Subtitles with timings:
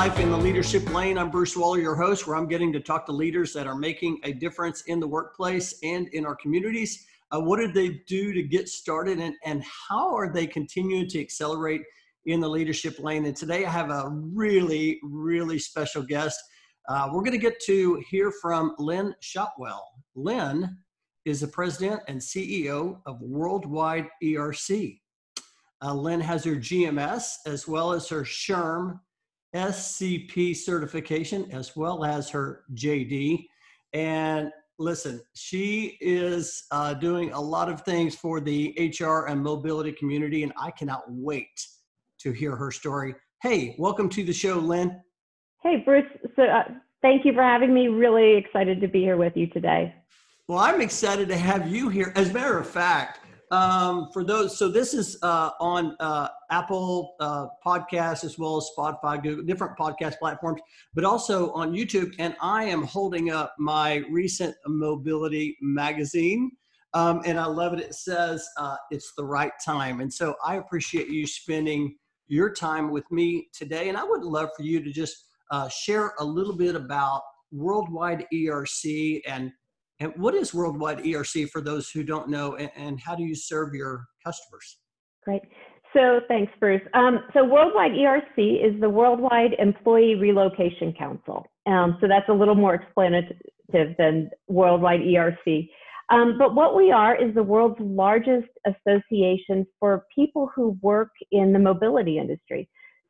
[0.00, 1.18] Life in the Leadership Lane.
[1.18, 4.18] I'm Bruce Waller, your host, where I'm getting to talk to leaders that are making
[4.24, 7.04] a difference in the workplace and in our communities.
[7.30, 11.20] Uh, what did they do to get started, and, and how are they continuing to
[11.20, 11.82] accelerate
[12.24, 13.26] in the leadership lane?
[13.26, 16.40] And today I have a really, really special guest.
[16.88, 19.84] Uh, we're going to get to hear from Lynn Shotwell.
[20.14, 20.78] Lynn
[21.26, 24.98] is the president and CEO of Worldwide ERC.
[25.82, 28.98] Uh, Lynn has her GMS as well as her SHRM
[29.54, 33.46] SCP certification as well as her JD.
[33.92, 39.92] And listen, she is uh, doing a lot of things for the HR and mobility
[39.92, 41.66] community, and I cannot wait
[42.20, 43.14] to hear her story.
[43.42, 45.00] Hey, welcome to the show, Lynn.
[45.62, 46.04] Hey, Bruce.
[46.36, 46.64] So, uh,
[47.02, 47.88] thank you for having me.
[47.88, 49.94] Really excited to be here with you today.
[50.48, 52.12] Well, I'm excited to have you here.
[52.16, 53.20] As a matter of fact,
[53.50, 58.70] um, for those, so this is uh, on uh, Apple uh, Podcasts as well as
[58.76, 60.60] Spotify, Google, different podcast platforms,
[60.94, 62.14] but also on YouTube.
[62.20, 66.52] And I am holding up my recent mobility magazine.
[66.94, 67.80] Um, and I love it.
[67.80, 70.00] It says uh, it's the right time.
[70.00, 71.96] And so I appreciate you spending
[72.28, 73.88] your time with me today.
[73.88, 78.26] And I would love for you to just uh, share a little bit about Worldwide
[78.32, 79.50] ERC and
[80.00, 83.34] and what is Worldwide ERC for those who don't know, and, and how do you
[83.34, 84.78] serve your customers?
[85.24, 85.42] Great.
[85.92, 86.82] So thanks, Bruce.
[86.94, 91.44] Um, so Worldwide ERC is the Worldwide Employee Relocation Council.
[91.66, 93.36] Um, so that's a little more explanative
[93.72, 95.68] than Worldwide ERC.
[96.10, 101.52] Um, but what we are is the world's largest association for people who work in
[101.52, 102.68] the mobility industry.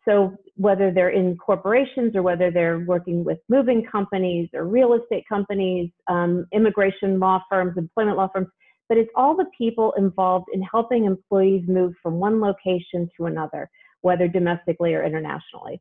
[0.09, 5.25] So whether they're in corporations or whether they're working with moving companies or real estate
[5.28, 8.49] companies, um, immigration law firms, employment law firms,
[8.88, 13.71] but it's all the people involved in helping employees move from one location to another,
[14.00, 15.81] whether domestically or internationally.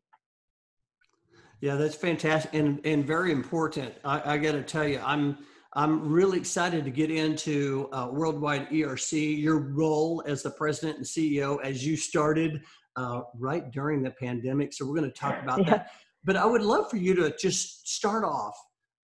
[1.61, 3.93] Yeah, that's fantastic and, and very important.
[4.05, 5.37] I, I got to tell you, I'm
[5.73, 11.05] I'm really excited to get into uh, Worldwide ERC, your role as the president and
[11.05, 12.63] CEO as you started
[12.95, 14.73] uh, right during the pandemic.
[14.73, 15.69] So we're going to talk about yeah.
[15.69, 15.91] that.
[16.23, 18.55] But I would love for you to just start off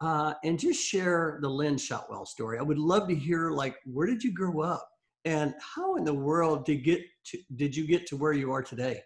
[0.01, 2.59] uh, and just share the Lynn Shotwell story.
[2.59, 4.87] I would love to hear like where did you grow up
[5.23, 8.61] and how in the world did get to, did you get to where you are
[8.61, 9.01] today?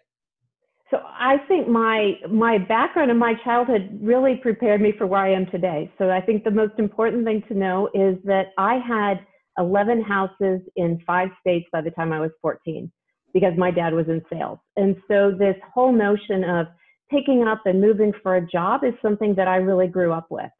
[0.90, 5.32] So I think my my background and my childhood really prepared me for where I
[5.32, 5.90] am today.
[5.98, 9.20] So I think the most important thing to know is that I had
[9.56, 12.90] 11 houses in five states by the time I was 14
[13.32, 14.58] because my dad was in sales.
[14.76, 16.66] And so this whole notion of
[17.10, 20.50] picking up and moving for a job is something that I really grew up with.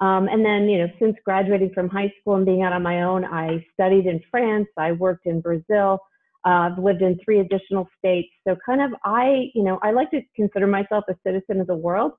[0.00, 3.02] Um, and then, you know, since graduating from high school and being out on my
[3.02, 6.00] own, I studied in France, I worked in Brazil,
[6.44, 8.28] uh, I've lived in three additional states.
[8.46, 11.76] So kind of, I, you know, I like to consider myself a citizen of the
[11.76, 12.12] world.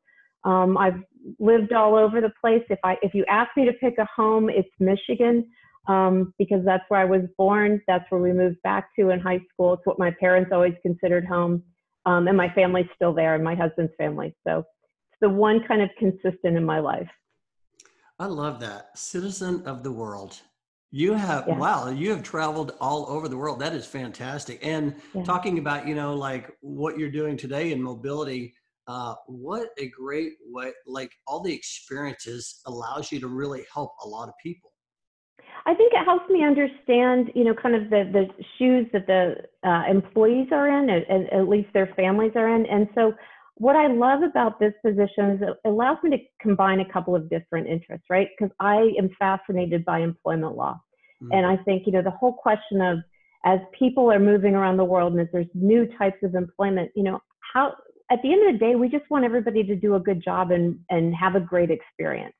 [0.45, 1.01] Um, I've
[1.39, 2.63] lived all over the place.
[2.69, 5.45] If I, if you ask me to pick a home, it's Michigan
[5.87, 7.81] um, because that's where I was born.
[7.87, 9.73] That's where we moved back to in high school.
[9.73, 11.63] It's what my parents always considered home.
[12.05, 14.35] Um, and my family's still there and my husband's family.
[14.45, 17.07] So it's the one kind of consistent in my life.
[18.19, 18.97] I love that.
[18.97, 20.39] Citizen of the world.
[20.91, 21.57] You have, yeah.
[21.57, 23.59] wow, you have traveled all over the world.
[23.59, 24.59] That is fantastic.
[24.61, 25.23] And yeah.
[25.23, 28.53] talking about, you know, like what you're doing today in mobility,
[28.87, 34.07] uh, what a great way, like all the experiences allows you to really help a
[34.07, 34.72] lot of people.
[35.65, 39.35] I think it helps me understand, you know, kind of the, the shoes that the
[39.67, 42.65] uh, employees are in, at, at least their families are in.
[42.65, 43.13] And so
[43.55, 47.29] what I love about this position is it allows me to combine a couple of
[47.29, 48.27] different interests, right?
[48.37, 50.81] Because I am fascinated by employment law.
[51.21, 51.31] Mm-hmm.
[51.31, 52.99] And I think, you know, the whole question of
[53.45, 57.03] as people are moving around the world and as there's new types of employment, you
[57.03, 57.21] know,
[57.53, 57.73] how
[58.11, 60.51] at the end of the day, we just want everybody to do a good job
[60.51, 62.35] and, and have a great experience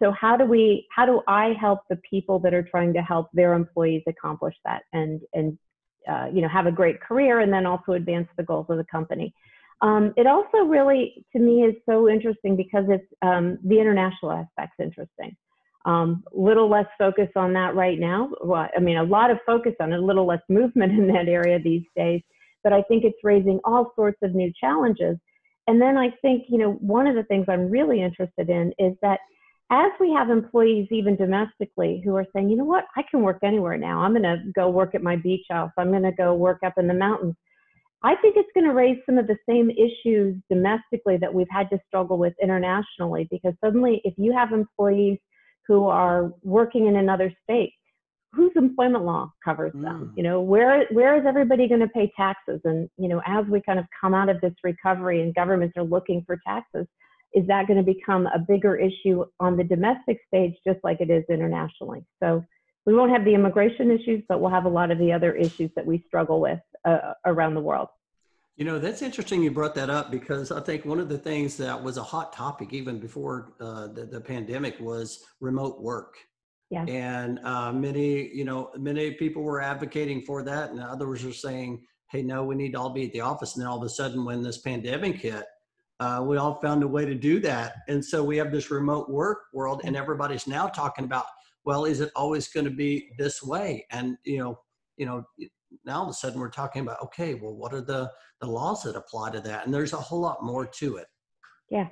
[0.00, 3.28] so how do we how do i help the people that are trying to help
[3.32, 5.58] their employees accomplish that and and
[6.08, 8.84] uh, you know have a great career and then also advance the goals of the
[8.84, 9.32] company?
[9.80, 14.76] Um, it also really to me is so interesting because it's um, the international aspect's
[14.80, 15.36] interesting.
[15.84, 18.30] Um, little less focus on that right now.
[18.42, 21.28] Well, i mean a lot of focus on it a little less movement in that
[21.28, 22.22] area these days
[22.64, 25.16] but i think it's raising all sorts of new challenges.
[25.66, 28.94] And then i think you know one of the things i'm really interested in is
[29.02, 29.20] that
[29.70, 33.38] as we have employees, even domestically, who are saying, you know what, I can work
[33.42, 34.00] anywhere now.
[34.00, 35.70] I'm going to go work at my beach house.
[35.76, 37.34] I'm going to go work up in the mountains.
[38.02, 41.68] I think it's going to raise some of the same issues domestically that we've had
[41.70, 45.18] to struggle with internationally because suddenly, if you have employees
[45.66, 47.72] who are working in another state,
[48.32, 50.12] whose employment law covers them?
[50.12, 50.16] Mm.
[50.16, 52.60] You know, where where is everybody going to pay taxes?
[52.64, 55.84] And you know, as we kind of come out of this recovery and governments are
[55.84, 56.86] looking for taxes,
[57.34, 61.10] is that going to become a bigger issue on the domestic stage, just like it
[61.10, 62.04] is internationally?
[62.22, 62.44] So
[62.86, 65.70] we won't have the immigration issues, but we'll have a lot of the other issues
[65.76, 67.88] that we struggle with uh, around the world.
[68.56, 71.56] You know, that's interesting you brought that up because I think one of the things
[71.58, 76.16] that was a hot topic even before uh, the, the pandemic was remote work.
[76.70, 76.84] Yeah.
[76.84, 81.82] And uh, many, you know, many people were advocating for that, and others are saying,
[82.10, 83.88] "Hey, no, we need to all be at the office." And then all of a
[83.88, 85.44] sudden, when this pandemic hit,
[86.00, 89.08] uh, we all found a way to do that, and so we have this remote
[89.08, 91.24] work world, and everybody's now talking about,
[91.64, 93.86] well, is it always going to be this way?
[93.90, 94.60] And you know,
[94.96, 95.24] you know,
[95.84, 98.10] now all of a sudden we're talking about, okay, well, what are the
[98.40, 99.64] the laws that apply to that?
[99.64, 101.06] And there's a whole lot more to it.
[101.70, 101.88] Yeah,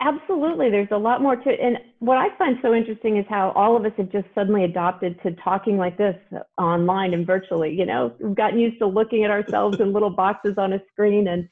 [0.00, 0.70] absolutely.
[0.70, 1.58] There's a lot more to it.
[1.60, 5.20] And what I find so interesting is how all of us have just suddenly adopted
[5.22, 6.16] to talking like this
[6.58, 7.72] online and virtually.
[7.72, 11.28] You know, we've gotten used to looking at ourselves in little boxes on a screen.
[11.28, 11.48] And,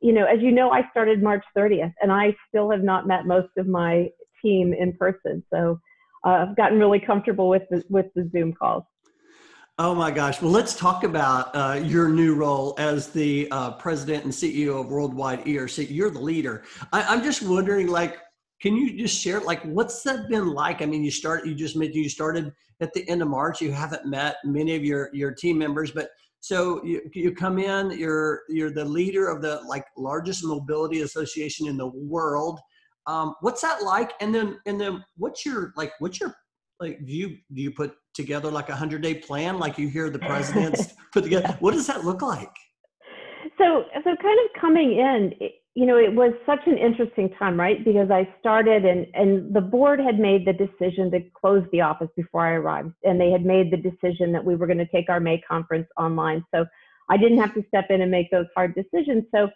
[0.00, 3.26] you know, as you know, I started March 30th and I still have not met
[3.26, 4.08] most of my
[4.42, 5.44] team in person.
[5.52, 5.78] So
[6.26, 8.84] uh, I've gotten really comfortable with the, with the Zoom calls.
[9.78, 10.42] Oh my gosh.
[10.42, 14.88] Well, let's talk about uh, your new role as the uh, president and CEO of
[14.88, 15.86] Worldwide ERC.
[15.88, 16.64] You're the leader.
[16.92, 18.18] I, am just wondering, like,
[18.60, 20.82] can you just share, like, what's that been like?
[20.82, 23.62] I mean, you start, you just mentioned you started at the end of March.
[23.62, 27.90] You haven't met many of your your team members, but so you, you come in.
[27.98, 32.58] You're you're the leader of the like largest mobility association in the world.
[33.06, 34.12] Um, what's that like?
[34.20, 36.34] And then and then what's your like what's your
[36.80, 40.10] like do you do you put together like a hundred day plan like you hear
[40.10, 42.50] the presidents put together what does that look like
[43.58, 45.32] so so kind of coming in
[45.74, 47.84] you know it was such an interesting time right?
[47.84, 52.08] Because i started and and the board had made the decision to close the office
[52.16, 55.08] before i arrived and they had made the decision that we were going to take
[55.08, 56.44] our may conference online.
[56.54, 56.66] So
[57.08, 59.24] i didn't have to step in and make those hard decisions.
[59.34, 59.48] So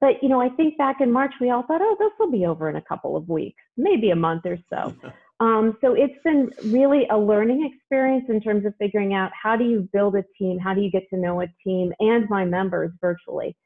[0.00, 2.46] but you know i think back in march we all thought oh this will be
[2.46, 4.94] over in a couple of weeks maybe a month or so.
[5.40, 9.64] Um, so it's been really a learning experience in terms of figuring out how do
[9.64, 12.92] you build a team, how do you get to know a team and my members
[13.00, 13.56] virtually.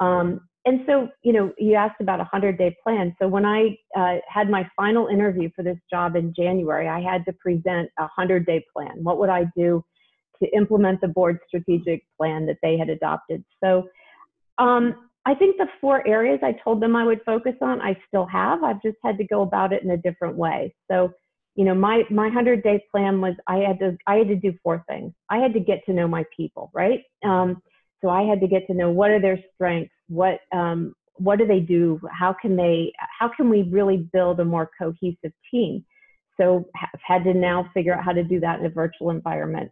[0.00, 3.14] Um, and so, you know, you asked about a 100 day plan.
[3.20, 7.24] So when I uh, had my final interview for this job in January, I had
[7.26, 9.02] to present a 100 day plan.
[9.02, 9.82] What would I do
[10.42, 13.42] to implement the board strategic plan that they had adopted?
[13.64, 13.88] So
[14.58, 18.26] um, I think the four areas I told them I would focus on, I still
[18.26, 18.62] have.
[18.62, 20.74] I've just had to go about it in a different way.
[20.90, 21.10] So
[21.56, 24.52] you know my my 100 day plan was i had to i had to do
[24.62, 27.60] four things i had to get to know my people right um,
[28.02, 31.46] so i had to get to know what are their strengths what um, what do
[31.46, 32.00] they do?
[32.10, 35.84] How can they how can we really build a more cohesive team?
[36.40, 39.70] So I've had to now figure out how to do that in a virtual environment.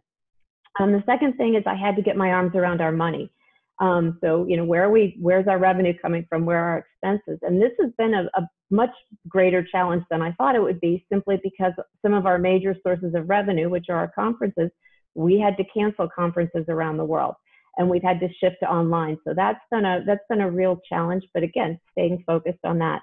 [0.79, 3.31] Um, the second thing is i had to get my arms around our money.
[3.79, 6.45] Um, so, you know, where are we, where's our revenue coming from?
[6.45, 7.39] Where are our expenses?
[7.41, 8.89] And this has been a, a much
[9.27, 11.71] greater challenge than I thought it would be simply because
[12.01, 14.69] some of our major sources of revenue, which are our conferences,
[15.15, 17.35] we had to cancel conferences around the world
[17.77, 19.17] and we've had to shift to online.
[19.25, 23.01] So that's been a, that's been a real challenge, but again, staying focused on that.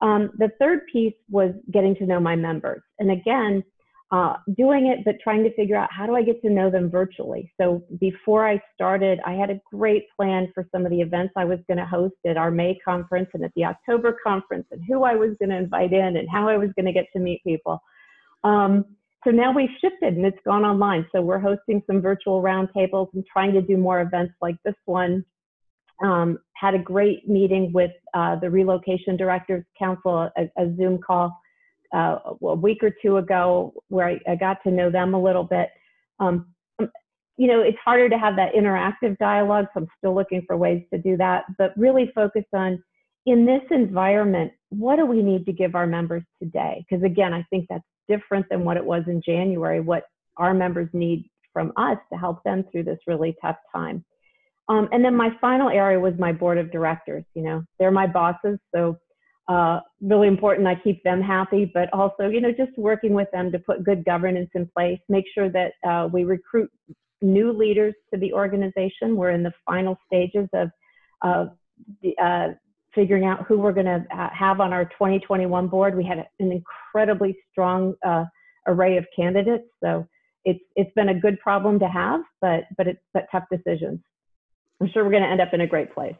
[0.00, 2.82] Um, the third piece was getting to know my members.
[2.98, 3.62] And again,
[4.12, 6.88] uh, doing it, but trying to figure out how do I get to know them
[6.88, 7.50] virtually.
[7.60, 11.44] So before I started, I had a great plan for some of the events I
[11.44, 15.02] was going to host at our May conference and at the October conference, and who
[15.04, 17.42] I was going to invite in and how I was going to get to meet
[17.42, 17.82] people.
[18.44, 18.84] Um,
[19.24, 21.06] so now we've shifted and it's gone online.
[21.12, 25.24] So we're hosting some virtual roundtables and trying to do more events like this one.
[26.02, 31.36] Um, had a great meeting with uh, the Relocation Directors Council, a, a Zoom call
[31.94, 35.44] uh, a week or two ago where I, I, got to know them a little
[35.44, 35.68] bit.
[36.18, 36.46] Um,
[36.80, 36.90] um,
[37.36, 40.82] you know, it's harder to have that interactive dialogue, so I'm still looking for ways
[40.92, 42.82] to do that, but really focus on
[43.26, 46.84] in this environment, what do we need to give our members today?
[46.88, 50.04] Because again, I think that's different than what it was in January, what
[50.36, 54.04] our members need from us to help them through this really tough time.
[54.68, 57.24] Um, and then my final area was my board of directors.
[57.34, 58.98] You know, they're my bosses, so
[59.46, 63.52] uh, really important I keep them happy, but also, you know, just working with them
[63.52, 66.70] to put good governance in place, make sure that uh, we recruit
[67.20, 69.16] new leaders to the organization.
[69.16, 70.70] We're in the final stages of
[72.02, 72.54] the, uh,
[72.94, 75.96] figuring out who we're going to have on our 2021 board.
[75.96, 78.24] We had an incredibly strong uh,
[78.66, 80.06] array of candidates, so
[80.44, 84.00] it's it's been a good problem to have, but but it's but tough decisions.
[84.80, 86.16] I'm sure we're going to end up in a great place.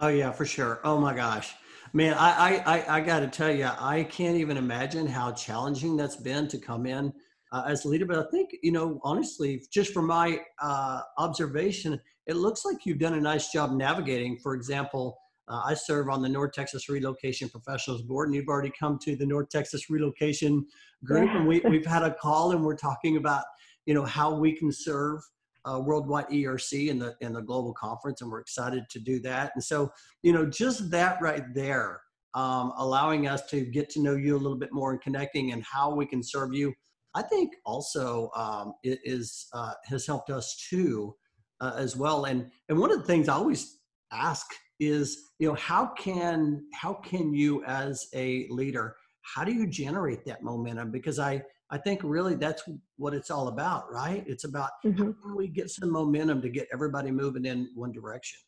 [0.00, 0.80] Oh yeah, for sure.
[0.84, 1.54] Oh my gosh.
[1.92, 5.96] Man, I, I, I, I got to tell you, I can't even imagine how challenging
[5.96, 7.12] that's been to come in
[7.50, 8.04] uh, as a leader.
[8.04, 12.98] But I think, you know, honestly, just from my uh, observation, it looks like you've
[12.98, 14.38] done a nice job navigating.
[14.42, 15.16] For example,
[15.48, 19.16] uh, I serve on the North Texas Relocation Professionals Board, and you've already come to
[19.16, 20.66] the North Texas Relocation
[21.04, 21.38] Group, yeah.
[21.38, 23.44] and we, we've had a call, and we're talking about,
[23.86, 25.20] you know, how we can serve
[25.64, 29.52] uh, worldwide ERC in the in the global conference, and we're excited to do that.
[29.54, 29.90] And so,
[30.22, 32.00] you know, just that right there,
[32.34, 35.62] um, allowing us to get to know you a little bit more and connecting, and
[35.64, 36.74] how we can serve you,
[37.14, 41.14] I think also um, it is uh, has helped us too
[41.60, 42.26] uh, as well.
[42.26, 43.78] And and one of the things I always
[44.12, 44.46] ask
[44.80, 50.24] is, you know, how can how can you as a leader, how do you generate
[50.26, 50.90] that momentum?
[50.90, 52.62] Because I I think really that's
[52.96, 54.24] what it's all about, right?
[54.26, 54.98] It's about mm-hmm.
[54.98, 58.38] how can we get some momentum to get everybody moving in one direction.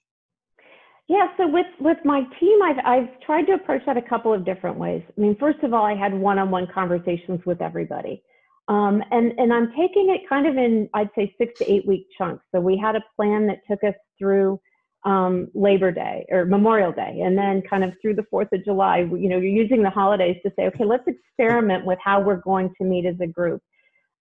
[1.08, 4.44] Yeah, so with with my team, I've I've tried to approach that a couple of
[4.44, 5.02] different ways.
[5.06, 8.22] I mean, first of all, I had one-on-one conversations with everybody,
[8.68, 12.06] um, and and I'm taking it kind of in I'd say six to eight week
[12.16, 12.44] chunks.
[12.54, 14.60] So we had a plan that took us through
[15.04, 18.98] um, Labor Day or Memorial Day, and then kind of through the Fourth of July.
[18.98, 22.74] You know, you're using the holidays to say, okay, let's experiment with how we're going
[22.78, 23.62] to meet as a group.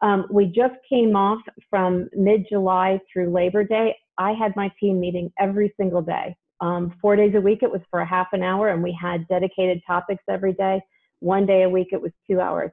[0.01, 3.95] Um, we just came off from mid-July through Labor Day.
[4.17, 7.59] I had my team meeting every single day, um, four days a week.
[7.61, 10.81] It was for a half an hour, and we had dedicated topics every day.
[11.19, 12.71] One day a week, it was two hours.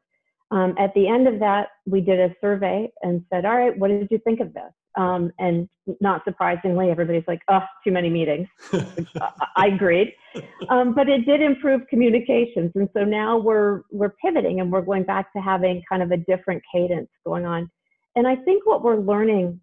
[0.52, 3.88] Um, at the end of that, we did a survey and said, "All right, what
[3.88, 5.68] did you think of this?" Um, and
[6.00, 8.48] not surprisingly, everybody's like, oh, too many meetings.
[9.56, 10.14] I agreed.
[10.68, 12.72] Um, but it did improve communications.
[12.74, 16.16] And so now we're, we're pivoting and we're going back to having kind of a
[16.16, 17.70] different cadence going on.
[18.16, 19.60] And I think what we're learning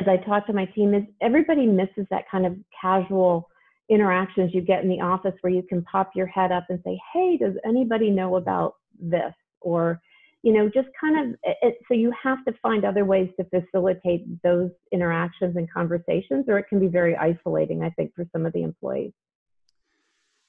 [0.00, 3.48] as I talk to my team is everybody misses that kind of casual
[3.88, 7.00] interactions you get in the office where you can pop your head up and say,
[7.12, 9.32] hey, does anybody know about this?
[9.60, 10.00] Or,
[10.46, 14.24] you know, just kind of it, so you have to find other ways to facilitate
[14.44, 18.52] those interactions and conversations, or it can be very isolating, I think, for some of
[18.52, 19.10] the employees.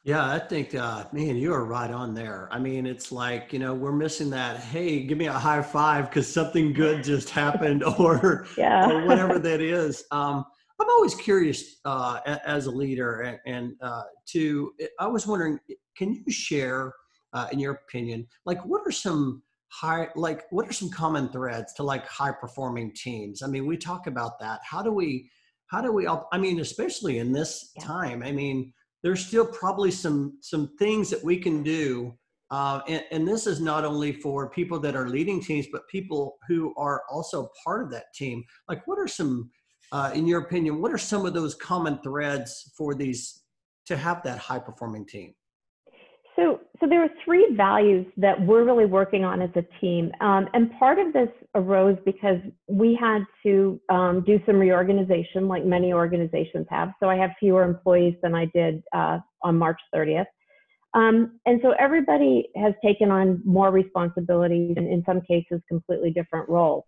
[0.04, 2.48] Yeah, I think, uh, man, you are right on there.
[2.52, 6.12] I mean, it's like, you know, we're missing that, hey, give me a high five
[6.12, 8.88] because something good just happened or, yeah.
[8.88, 10.04] or whatever that is.
[10.12, 10.46] Um,
[10.80, 15.60] I'm always curious uh, as a leader and, and uh, to, I was wondering,
[15.98, 16.94] can you share,
[17.34, 21.74] uh, in your opinion, like what are some high like what are some common threads
[21.74, 23.42] to like high performing teams?
[23.42, 24.62] I mean we talk about that.
[24.64, 25.30] How do we
[25.68, 27.84] how do we i mean especially in this yeah.
[27.84, 32.14] time i mean there's still probably some some things that we can do
[32.50, 36.38] uh, and, and, this is not only for people that are leading teams but people
[36.48, 38.42] who are also part of that team.
[38.70, 39.52] Like what are some
[39.92, 43.44] uh, in your opinion what are some of those common threads for these
[43.88, 45.34] to have that high performing team?
[46.38, 50.48] So, so there are three values that we're really working on as a team, um,
[50.54, 55.94] and part of this arose because we had to um, do some reorganization, like many
[55.94, 56.94] organizations have.
[57.00, 60.26] So I have fewer employees than I did uh, on March 30th,
[60.94, 66.48] um, and so everybody has taken on more responsibilities, and in some cases, completely different
[66.50, 66.84] roles.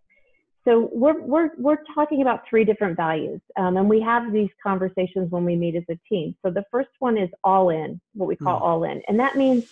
[0.65, 5.31] So we're, we're, we're talking about three different values, um, and we have these conversations
[5.31, 6.35] when we meet as a team.
[6.43, 8.63] So the first one is all in, what we call mm.
[8.63, 9.71] all in, and that means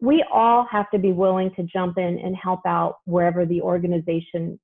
[0.00, 4.58] we all have to be willing to jump in and help out wherever the organization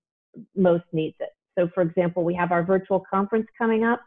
[0.56, 1.30] most needs it.
[1.58, 4.00] So, for example, we have our virtual conference coming up.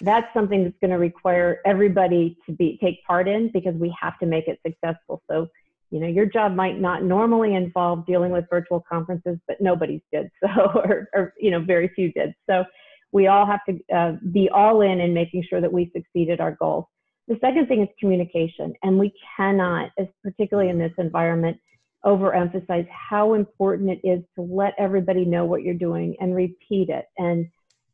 [0.00, 4.18] That's something that's going to require everybody to be take part in because we have
[4.18, 5.22] to make it successful.
[5.30, 5.48] So
[5.94, 10.28] you know your job might not normally involve dealing with virtual conferences but nobody's did
[10.44, 12.34] so or, or you know very few did.
[12.50, 12.64] So
[13.12, 16.40] we all have to uh, be all in in making sure that we succeed at
[16.40, 16.86] our goals.
[17.28, 19.90] The second thing is communication and we cannot
[20.24, 21.58] particularly in this environment
[22.04, 27.06] overemphasize how important it is to let everybody know what you're doing and repeat it
[27.18, 27.46] and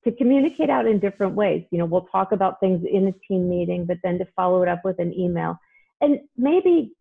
[0.05, 1.67] to communicate out in different ways.
[1.71, 4.71] You know we'll talk about things in a team meeting but then to follow it
[4.71, 5.59] up with an email.
[6.01, 6.95] And maybe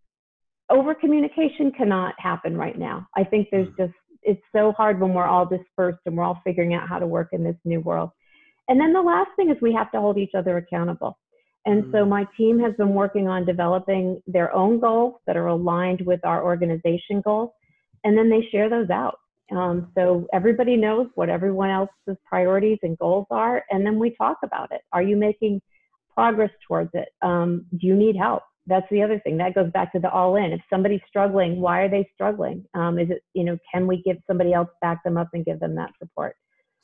[0.70, 3.08] over communication cannot happen right now.
[3.16, 3.78] I think there's mm.
[3.78, 7.08] just, it's so hard when we're all dispersed and we're all figuring out how to
[7.08, 8.12] work in this new world.
[8.68, 11.18] And then the last thing is we have to hold each other accountable.
[11.66, 12.10] And so mm.
[12.10, 16.44] my team has been working on developing their own goals that are aligned with our
[16.44, 17.52] organization goals.
[18.04, 19.20] And then they share those out.
[19.52, 23.64] Um, so everybody knows what everyone else's priorities and goals are.
[23.72, 24.82] And then we talk about it.
[24.94, 25.62] Are you making
[26.14, 27.10] progress towards it?
[27.22, 28.44] Um, do you need help?
[28.70, 31.82] That's the other thing that goes back to the all in if somebody's struggling why
[31.82, 35.18] are they struggling um, is it you know can we give somebody else back them
[35.18, 36.36] up and give them that support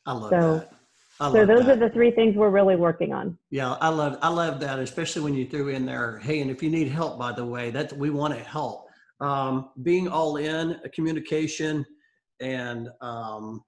[0.06, 0.72] i love so, that
[1.20, 1.70] I so those that.
[1.70, 5.22] are the three things we're really working on yeah i love i love that especially
[5.22, 7.94] when you threw in there hey and if you need help by the way that
[7.94, 8.86] we want to help
[9.22, 11.86] um, being all in communication
[12.42, 13.64] and um,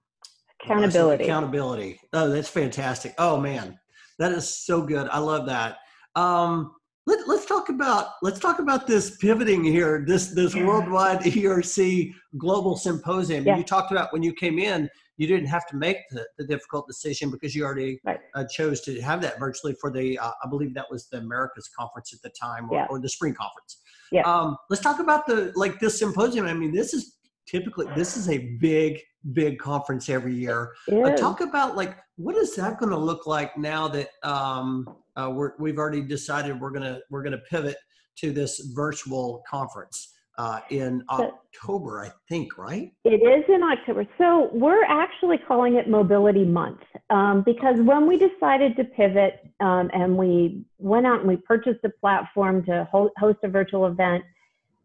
[0.62, 1.24] accountability.
[1.24, 2.00] Accountability.
[2.12, 3.14] Oh, that's fantastic.
[3.18, 3.78] Oh man,
[4.18, 5.08] that is so good.
[5.08, 5.78] I love that.
[6.14, 6.74] Um,
[7.08, 10.04] let, us talk about let's talk about this pivoting here.
[10.06, 13.46] This this worldwide ERC global symposium.
[13.46, 13.56] Yeah.
[13.56, 16.86] You talked about when you came in, you didn't have to make the, the difficult
[16.86, 18.20] decision because you already right.
[18.34, 21.70] uh, chose to have that virtually for the uh, I believe that was the Americas
[21.76, 22.86] conference at the time or, yeah.
[22.90, 23.78] or the spring conference.
[24.12, 24.22] Yeah.
[24.22, 26.46] Um, let's talk about the like this symposium.
[26.46, 29.00] I mean, this is typically this is a big
[29.32, 30.74] big conference every year.
[30.92, 34.86] Uh, talk about like what is that going to look like now that um,
[35.18, 37.76] uh, we have already decided we're gonna we're gonna pivot
[38.16, 42.92] to this virtual conference uh, in October, I think, right?
[43.04, 44.06] It is in October.
[44.18, 49.90] So we're actually calling it Mobility Month um, because when we decided to pivot um,
[49.92, 54.22] and we went out and we purchased a platform to host a virtual event,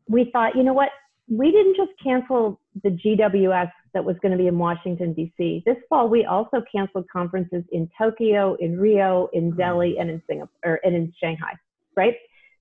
[0.09, 0.89] we thought, you know what?
[1.29, 5.63] We didn't just cancel the GWS that was going to be in Washington, D.C.
[5.65, 9.57] This fall, we also canceled conferences in Tokyo, in Rio, in hmm.
[9.57, 11.53] Delhi, and in Singapore, and in Shanghai,
[11.95, 12.15] right?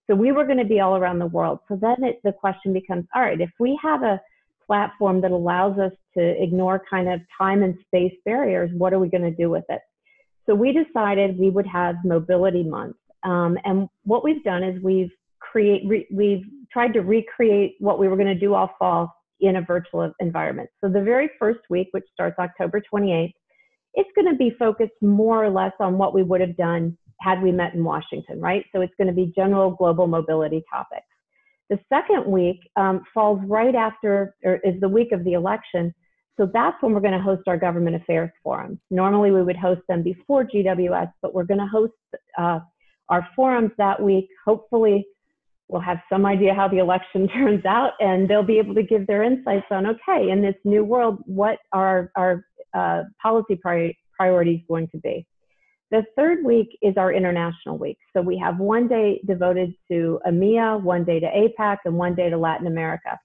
[0.08, 1.60] So we were going to be all around the world.
[1.68, 4.20] So then it, the question becomes, all right, if we have a
[4.66, 9.08] platform that allows us to ignore kind of time and space barriers, what are we
[9.08, 9.80] going to do with it?
[10.46, 12.96] So we decided we would have Mobility Month.
[13.22, 18.08] Um, and what we've done is we've create re, we've tried to recreate what we
[18.08, 20.70] were going to do all fall in a virtual environment.
[20.80, 23.32] So the very first week, which starts October 28th,
[23.94, 27.42] it's going to be focused more or less on what we would have done had
[27.42, 28.64] we met in Washington, right?
[28.74, 31.06] So it's going to be general global mobility topics.
[31.70, 35.94] The second week um, falls right after, or is the week of the election.
[36.38, 38.78] So that's when we're going to host our government affairs forums.
[38.90, 41.92] Normally we would host them before GWS, but we're going to host
[42.38, 42.60] uh,
[43.08, 44.28] our forums that week.
[44.44, 45.06] Hopefully,
[45.72, 49.06] we'll have some idea how the election turns out, and they'll be able to give
[49.06, 54.60] their insights on okay, in this new world, what are our uh, policy pri- priorities
[54.68, 55.26] going to be?
[55.90, 57.98] The third week is our international week.
[58.14, 62.30] So we have one day devoted to EMEA, one day to APAC, and one day
[62.30, 63.18] to Latin America.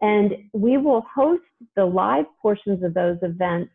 [0.00, 1.42] And we will host
[1.74, 3.72] the live portions of those events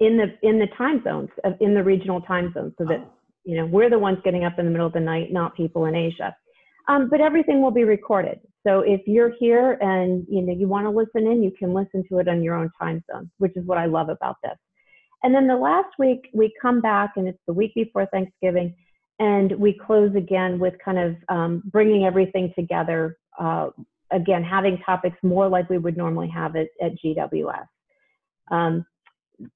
[0.00, 3.10] in the in the time zones of in the regional time zones, so that
[3.44, 5.86] you know we're the ones getting up in the middle of the night, not people
[5.86, 6.36] in Asia.
[6.88, 8.40] Um, but everything will be recorded.
[8.66, 12.02] So if you're here and you know you want to listen in, you can listen
[12.10, 14.56] to it on your own time zone, which is what I love about this.
[15.22, 18.74] And then the last week, we come back and it's the week before Thanksgiving,
[19.18, 23.18] and we close again with kind of um, bringing everything together.
[23.38, 23.68] Uh,
[24.10, 27.66] again, having topics more like we would normally have it at GWS.
[28.50, 28.86] Um,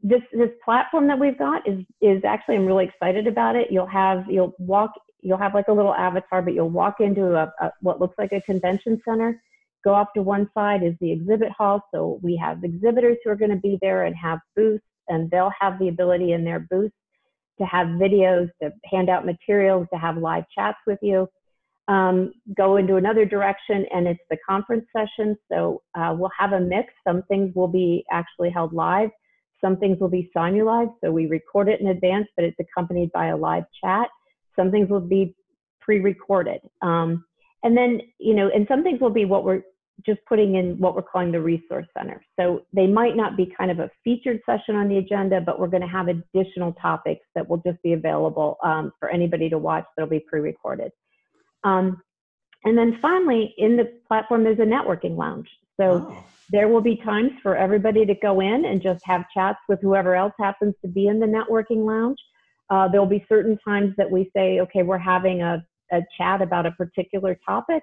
[0.03, 3.69] this this platform that we've got is is actually I'm really excited about it.
[3.71, 7.53] You'll have you'll walk you'll have like a little avatar, but you'll walk into a,
[7.61, 9.41] a what looks like a convention center.
[9.85, 13.37] Go off to one side is the exhibit hall, so we have exhibitors who are
[13.37, 16.93] going to be there and have booths and they'll have the ability in their booth
[17.59, 21.29] to have videos, to hand out materials, to have live chats with you.
[21.89, 25.37] Um, go into another direction, and it's the conference session.
[25.51, 26.93] So uh, we'll have a mix.
[27.07, 29.11] Some things will be actually held live.
[29.63, 33.27] Some things will be simulized, so we record it in advance, but it's accompanied by
[33.27, 34.09] a live chat.
[34.57, 35.35] Some things will be
[35.81, 36.61] pre-recorded.
[36.83, 37.25] Um,
[37.63, 39.63] and then, you know, and some things will be what we're
[40.05, 42.23] just putting in what we're calling the resource center.
[42.39, 45.69] So they might not be kind of a featured session on the agenda, but we're
[45.69, 49.85] going to have additional topics that will just be available um, for anybody to watch
[49.97, 50.91] that'll be pre-recorded.
[51.63, 52.03] Um,
[52.65, 55.49] and then finally, in the platform, there's a networking lounge.
[55.81, 56.25] So oh.
[56.53, 60.15] There will be times for everybody to go in and just have chats with whoever
[60.15, 62.19] else happens to be in the networking lounge.
[62.69, 66.67] Uh, there'll be certain times that we say, okay, we're having a, a chat about
[66.67, 67.83] a particular topic.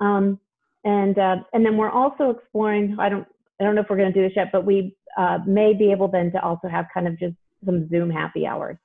[0.00, 0.38] Um,
[0.84, 2.96] and uh, and then we're also exploring.
[3.00, 3.26] I don't
[3.60, 5.90] I don't know if we're going to do this yet, but we uh, may be
[5.90, 8.76] able then to also have kind of just some Zoom happy hours.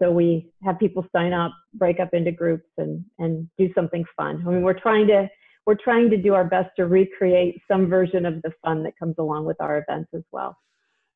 [0.00, 4.44] So we have people sign up, break up into groups, and and do something fun.
[4.46, 5.28] I mean, we're trying to
[5.66, 9.14] we're trying to do our best to recreate some version of the fun that comes
[9.18, 10.56] along with our events as well.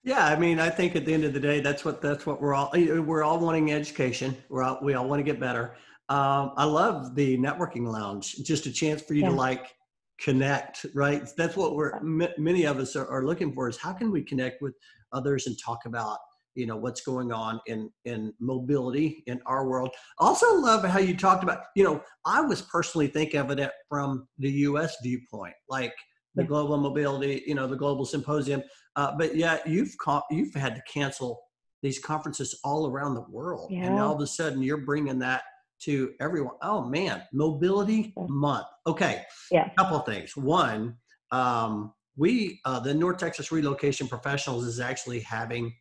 [0.05, 2.41] Yeah, I mean, I think at the end of the day, that's what that's what
[2.41, 4.37] we're all we're all wanting education.
[4.49, 5.75] We're all, we all want to get better.
[6.09, 9.31] Um, I love the networking lounge, just a chance for you yeah.
[9.31, 9.75] to like
[10.19, 13.93] connect right that's what we're m- many of us are, are, looking for is how
[13.93, 14.75] can we connect with
[15.13, 16.19] others and talk about
[16.57, 21.17] you know what's going on in in mobility in our world also love how you
[21.17, 25.95] talked about you know i was personally thinking of it from the us viewpoint like
[26.35, 28.63] the global mobility you know the global symposium
[28.97, 31.41] uh, but yeah you've ca- you've had to cancel
[31.83, 33.85] these conferences all around the world yeah.
[33.85, 35.43] and all of a sudden you're bringing that
[35.79, 36.55] to everyone.
[36.63, 38.67] Oh man, mobility month.
[38.87, 39.23] Okay.
[39.51, 39.69] Yeah.
[39.71, 40.37] A couple of things.
[40.37, 40.97] One,
[41.33, 45.75] um, we, uh, the North Texas Relocation Professionals, is actually having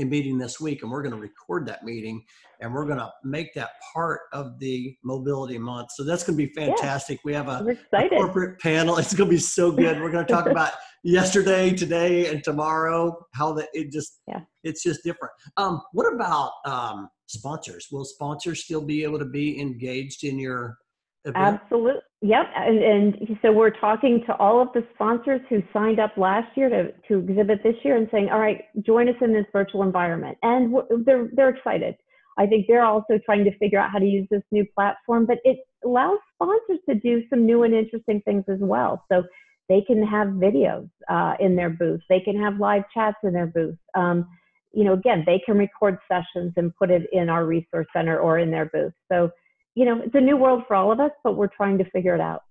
[0.00, 2.24] a meeting this week, and we're going to record that meeting,
[2.60, 5.90] and we're going to make that part of the Mobility Month.
[5.92, 7.18] So that's going to be fantastic.
[7.18, 8.98] Yeah, we have a, a, corporate panel.
[8.98, 10.00] It's going to be so good.
[10.00, 13.16] We're going to talk about yesterday, today, and tomorrow.
[13.34, 14.40] How that it just yeah.
[14.64, 15.32] it's just different.
[15.56, 17.88] Um, what about um, sponsors?
[17.90, 20.76] Will sponsors still be able to be engaged in your
[21.24, 21.60] event?
[21.62, 22.00] Absolutely.
[22.22, 22.46] Yep.
[22.54, 26.68] And, and so we're talking to all of the sponsors who signed up last year
[26.68, 30.36] to, to exhibit this year and saying, all right, join us in this virtual environment.
[30.42, 30.74] And
[31.06, 31.94] they're, they're excited.
[32.38, 35.38] I think they're also trying to figure out how to use this new platform, but
[35.44, 39.02] it allows sponsors to do some new and interesting things as well.
[39.10, 39.24] So
[39.70, 42.00] they can have videos uh, in their booth.
[42.08, 43.78] They can have live chats in their booth.
[43.94, 44.26] Um,
[44.72, 48.38] you know, again, they can record sessions and put it in our resource center or
[48.38, 48.92] in their booth.
[49.10, 49.30] So
[49.74, 52.14] you know, it's a new world for all of us, but we're trying to figure
[52.14, 52.42] it out.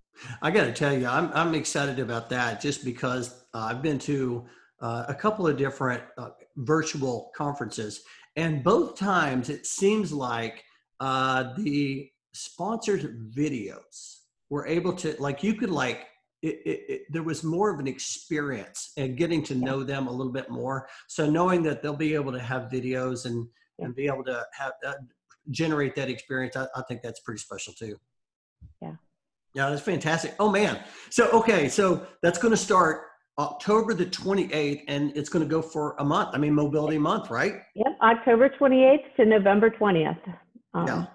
[0.42, 4.00] I got to tell you, I'm I'm excited about that just because uh, I've been
[4.00, 4.46] to
[4.82, 8.02] uh, a couple of different uh, virtual conferences,
[8.36, 10.64] and both times it seems like
[11.00, 16.08] uh, the sponsored videos were able to like you could like
[16.42, 20.12] it, it, it, there was more of an experience and getting to know them a
[20.12, 20.88] little bit more.
[21.08, 23.48] So knowing that they'll be able to have videos and
[23.80, 24.94] and be able to have uh,
[25.52, 27.98] generate that experience, I, I think that's pretty special too.
[28.82, 28.94] Yeah.
[29.56, 30.36] Yeah, that's fantastic.
[30.40, 30.80] Oh man.
[31.10, 33.04] So okay, so that's going to start
[33.40, 36.32] October the 28th and it's going to go for a month.
[36.34, 37.62] I mean, mobility month, right?
[37.76, 40.20] Yep, October 28th to November 20th.
[40.74, 41.06] Um, yeah.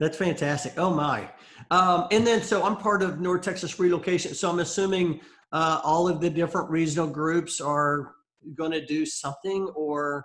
[0.00, 0.74] That's fantastic.
[0.76, 1.30] Oh my.
[1.70, 4.34] Um, and then, so I'm part of North Texas Relocation.
[4.34, 5.20] So I'm assuming
[5.52, 8.12] uh, all of the different regional groups are
[8.54, 10.24] going to do something or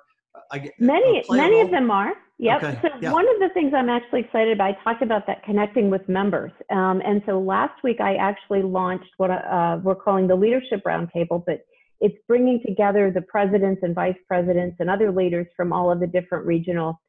[0.60, 2.14] get, many, many of them are.
[2.40, 2.64] Yep.
[2.64, 2.80] Okay.
[2.82, 3.12] So yeah.
[3.12, 6.52] one of the things I'm actually excited about, I talked about that connecting with members.
[6.72, 11.44] Um, and so last week I actually launched what uh, we're calling the Leadership Roundtable,
[11.46, 11.60] but
[12.00, 16.08] it's bringing together the presidents and vice presidents and other leaders from all of the
[16.08, 17.00] different regional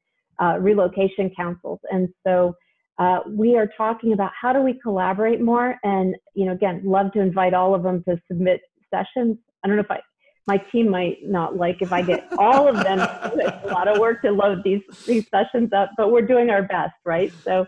[0.41, 1.81] uh, relocation councils.
[1.91, 2.55] And so
[2.99, 5.77] uh, we are talking about how do we collaborate more.
[5.83, 8.61] And you know, again, love to invite all of them to submit
[8.93, 9.39] sessions.
[9.65, 10.01] I don't know if I
[10.47, 12.99] my team might not like if I get all of them.
[13.01, 16.63] it's a lot of work to load these these sessions up, but we're doing our
[16.63, 17.33] best, right?
[17.45, 17.67] So.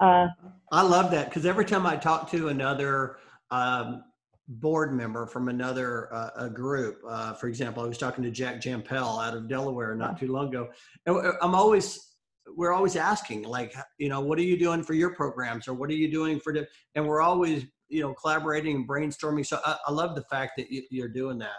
[0.00, 0.26] Uh,
[0.72, 3.18] I love that because every time I talk to another
[3.52, 4.02] um,
[4.48, 8.60] board member from another uh, a group, uh, for example, I was talking to Jack
[8.60, 10.68] Jampel out of Delaware not too long ago.
[11.06, 12.14] And I'm always
[12.56, 15.88] we're always asking like you know what are you doing for your programs or what
[15.90, 19.76] are you doing for the and we're always you know collaborating and brainstorming so i,
[19.86, 21.56] I love the fact that you, are doing that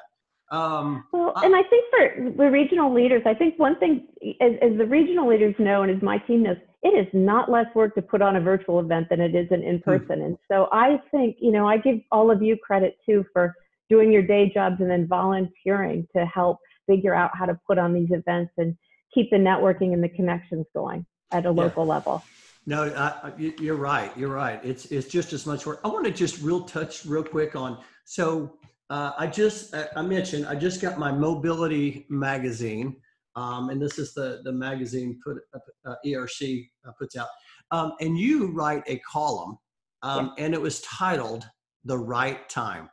[0.52, 4.08] um, well, and I think for the regional leaders, I think one thing,
[4.40, 7.66] as, as, the regional leaders know, and as my team knows, it is not less
[7.74, 10.20] work to put on a virtual event than it is an in person.
[10.20, 10.26] Mm.
[10.26, 13.56] And so I think, you know, I give all of you credit too for
[13.90, 17.94] doing your day jobs and then volunteering to help figure out how to put on
[17.94, 18.78] these events and
[19.14, 22.24] keep the networking and the connections going at a local level.
[22.68, 24.16] No, uh, you're right.
[24.18, 24.60] You're right.
[24.64, 25.82] It's it's just as much work.
[25.84, 28.58] I want to just real touch real quick on so
[28.90, 32.96] uh, I just I mentioned I just got my mobility magazine,
[33.36, 35.38] um, and this is the the magazine put
[35.86, 37.28] uh, ERC uh, puts out,
[37.72, 39.58] um, and you write a column,
[40.04, 40.46] um, yeah.
[40.46, 41.50] and it was titled
[41.84, 42.90] "The Right Time,"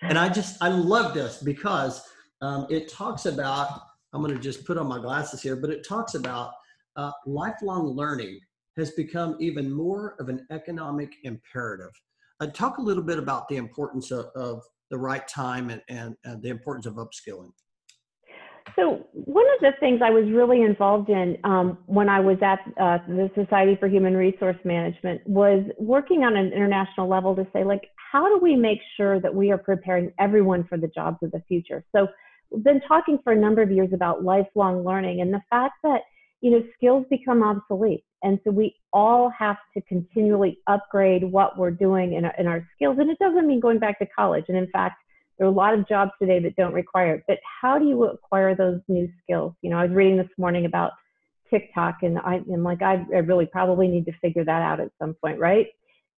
[0.00, 2.02] and I just I love this because
[2.40, 3.82] um, it talks about
[4.14, 6.52] I'm going to just put on my glasses here, but it talks about
[6.96, 8.40] uh, lifelong learning
[8.78, 11.90] has become even more of an economic imperative.
[12.40, 16.16] Uh, talk a little bit about the importance of, of the right time and, and,
[16.24, 17.52] and the importance of upskilling?
[18.76, 22.60] So one of the things I was really involved in um, when I was at
[22.80, 27.64] uh, the Society for Human Resource Management was working on an international level to say,
[27.64, 31.30] like, how do we make sure that we are preparing everyone for the jobs of
[31.32, 31.84] the future?
[31.94, 32.08] So
[32.50, 36.02] we've been talking for a number of years about lifelong learning and the fact that,
[36.40, 38.04] you know, skills become obsolete.
[38.22, 42.66] And so we all have to continually upgrade what we're doing in our, in our
[42.74, 42.96] skills.
[42.98, 44.44] And it doesn't mean going back to college.
[44.48, 44.96] And in fact,
[45.38, 47.24] there are a lot of jobs today that don't require it.
[47.28, 49.54] But how do you acquire those new skills?
[49.62, 50.92] You know, I was reading this morning about
[51.48, 54.90] TikTok, and I, am like, I, I really probably need to figure that out at
[55.00, 55.68] some point, right?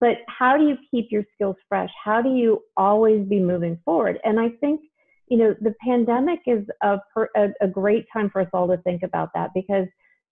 [0.00, 1.90] But how do you keep your skills fresh?
[2.02, 4.18] How do you always be moving forward?
[4.24, 4.80] And I think,
[5.28, 6.98] you know, the pandemic is a,
[7.36, 9.86] a, a great time for us all to think about that because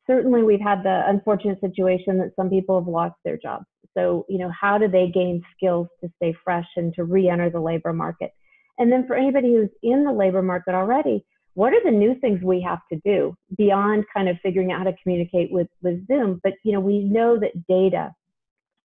[0.08, 3.66] certainly we've had the unfortunate situation that some people have lost their jobs.
[3.96, 7.60] So, you know, how do they gain skills to stay fresh and to re-enter the
[7.60, 8.32] labor market?
[8.78, 12.40] And then for anybody who's in the labor market already, what are the new things
[12.42, 16.40] we have to do beyond kind of figuring out how to communicate with, with Zoom?
[16.44, 18.12] But, you know, we know that data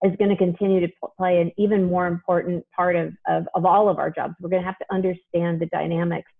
[0.04, 3.88] is going to continue to play an even more important part of, of, of all
[3.88, 4.34] of our jobs.
[4.40, 6.30] We're going to have to understand the dynamics,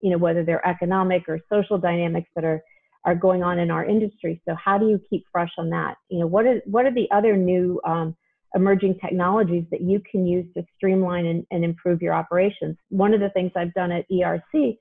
[0.00, 2.62] you know, whether they're economic or social dynamics that are
[3.04, 4.40] are going on in our industry.
[4.48, 5.96] So how do you keep fresh on that?
[6.08, 8.16] You know, what are what are the other new um,
[8.54, 12.76] emerging technologies that you can use to streamline and, and, improve your operations?
[12.90, 14.76] One of the things I've done at ERC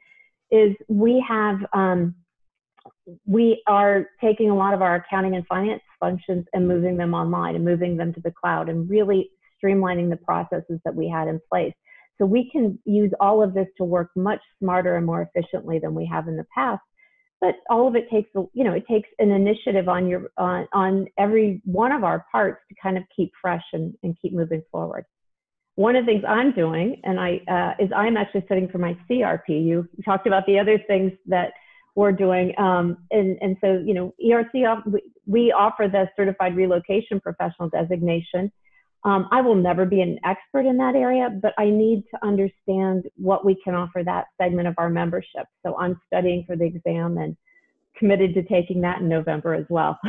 [0.51, 2.15] is we have um,
[3.25, 7.55] we are taking a lot of our accounting and finance functions and moving them online
[7.55, 9.29] and moving them to the cloud and really
[9.63, 11.73] streamlining the processes that we had in place.
[12.17, 15.95] So we can use all of this to work much smarter and more efficiently than
[15.95, 16.81] we have in the past.
[17.41, 21.07] But all of it takes, you know, it takes an initiative on your on, on
[21.17, 25.05] every one of our parts to kind of keep fresh and, and keep moving forward.
[25.75, 28.95] One of the things I'm doing, and I uh, is I'm actually sitting for my
[29.09, 29.49] CRP.
[29.49, 31.53] You talked about the other things that
[31.95, 32.53] we're doing.
[32.57, 38.51] Um, and, and so, you know, ERC, we, we offer the certified relocation professional designation.
[39.03, 43.05] Um, I will never be an expert in that area, but I need to understand
[43.15, 45.47] what we can offer that segment of our membership.
[45.65, 47.35] So I'm studying for the exam and
[47.97, 49.99] committed to taking that in November as well.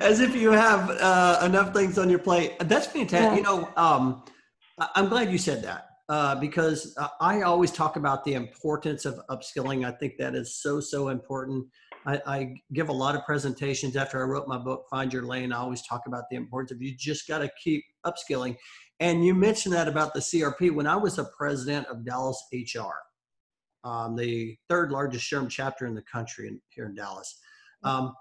[0.00, 2.54] as if you have uh, enough things on your plate.
[2.60, 3.20] That's fantastic.
[3.20, 3.36] Yeah.
[3.36, 4.24] You know, um,
[4.94, 9.86] I'm glad you said that uh, because I always talk about the importance of upskilling.
[9.86, 11.66] I think that is so, so important.
[12.08, 15.52] I, I, give a lot of presentations after I wrote my book, Find Your Lane.
[15.52, 18.56] I always talk about the importance of you just got to keep upskilling.
[18.98, 20.74] And you mentioned that about the CRP.
[20.74, 22.94] When I was a president of Dallas HR,
[23.84, 27.38] um, the third largest SHRM chapter in the country in, here in Dallas,
[27.84, 28.14] um,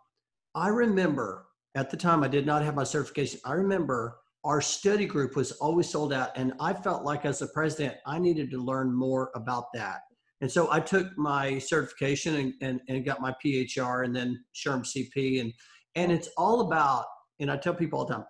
[0.53, 1.45] I remember
[1.75, 3.39] at the time I did not have my certification.
[3.45, 7.47] I remember our study group was always sold out and i felt like as a
[7.47, 10.01] president i needed to learn more about that
[10.41, 14.85] and so i took my certification and, and, and got my phr and then SHRM
[14.85, 15.53] cp and
[15.95, 17.05] and it's all about
[17.39, 18.25] and i tell people all the time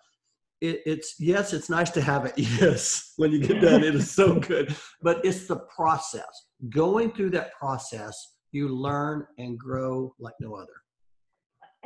[0.61, 4.09] it, it's yes it's nice to have it yes when you get done it is
[4.11, 6.47] so good but it's the process.
[6.69, 10.73] Going through that process you learn and grow like no other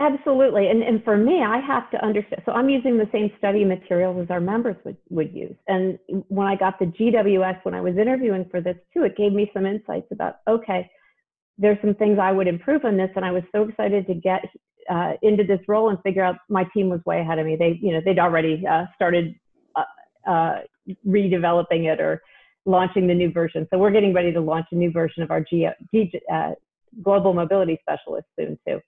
[0.01, 0.67] Absolutely.
[0.67, 2.41] And, and for me, I have to understand.
[2.47, 5.55] So I'm using the same study materials as our members would, would use.
[5.67, 9.31] And when I got the GWS, when I was interviewing for this too, it gave
[9.31, 10.89] me some insights about, okay,
[11.59, 13.11] there's some things I would improve on this.
[13.15, 14.43] And I was so excited to get
[14.89, 17.55] uh, into this role and figure out my team was way ahead of me.
[17.55, 19.35] They, you know, they'd already uh, started
[19.75, 19.83] uh,
[20.27, 20.59] uh
[21.05, 22.23] redeveloping it or
[22.65, 23.67] launching the new version.
[23.71, 26.53] So we're getting ready to launch a new version of our G, G, uh,
[27.03, 28.81] global mobility specialist soon too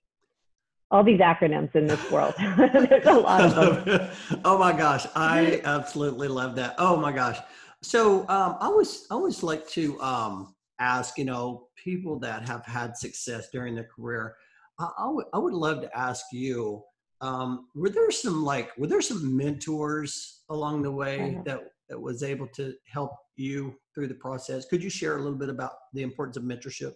[0.94, 2.34] all these acronyms in this world.
[2.38, 4.08] There's a lot of them.
[4.44, 6.76] oh my gosh, I absolutely love that.
[6.78, 7.38] Oh my gosh.
[7.82, 12.64] So um, I always I always like to um, ask, you know, people that have
[12.64, 14.36] had success during their career.
[14.78, 16.82] I, I would I would love to ask you.
[17.20, 21.42] Um, were there some like were there some mentors along the way mm-hmm.
[21.42, 24.64] that that was able to help you through the process?
[24.66, 26.92] Could you share a little bit about the importance of mentorship?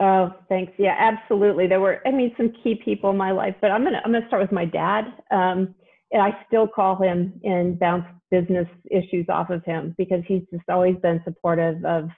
[0.00, 0.72] Oh, thanks.
[0.78, 1.66] Yeah, absolutely.
[1.66, 4.26] There were, I mean, some key people in my life, but I'm gonna I'm gonna
[4.28, 5.04] start with my dad.
[5.30, 5.74] Um,
[6.12, 10.68] and I still call him and bounce business issues off of him because he's just
[10.68, 12.08] always been supportive of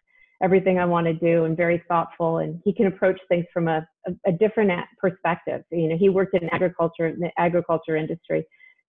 [0.42, 2.38] everything I want to do and very thoughtful.
[2.38, 5.62] And he can approach things from a, a, a different perspective.
[5.70, 8.44] You know, he worked in agriculture, in the agriculture industry,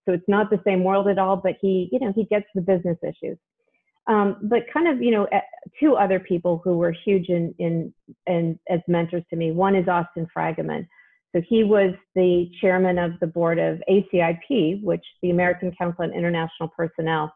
[0.05, 1.35] so it's not the same world at all.
[1.37, 3.37] But he, you know, he gets the business issues.
[4.07, 5.27] Um, but kind of, you know,
[5.79, 7.93] two other people who were huge in, in,
[8.27, 9.51] in as mentors to me.
[9.51, 10.87] One is Austin Fragomen.
[11.33, 16.13] So he was the chairman of the board of ACIP, which the American Council on
[16.13, 17.33] International Personnel,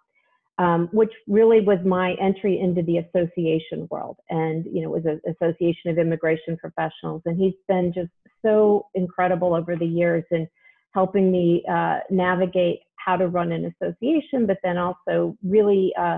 [0.59, 4.17] um, which really was my entry into the association world.
[4.29, 7.21] And, you know, was an association of immigration professionals.
[7.25, 8.11] And he's been just
[8.45, 10.47] so incredible over the years in
[10.93, 16.17] helping me uh, navigate how to run an association, but then also really uh,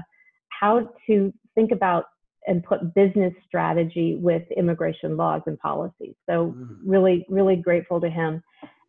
[0.59, 2.05] how to think about
[2.47, 6.15] and put business strategy with immigration laws and policies.
[6.27, 6.77] So mm.
[6.85, 8.41] really, really grateful to him.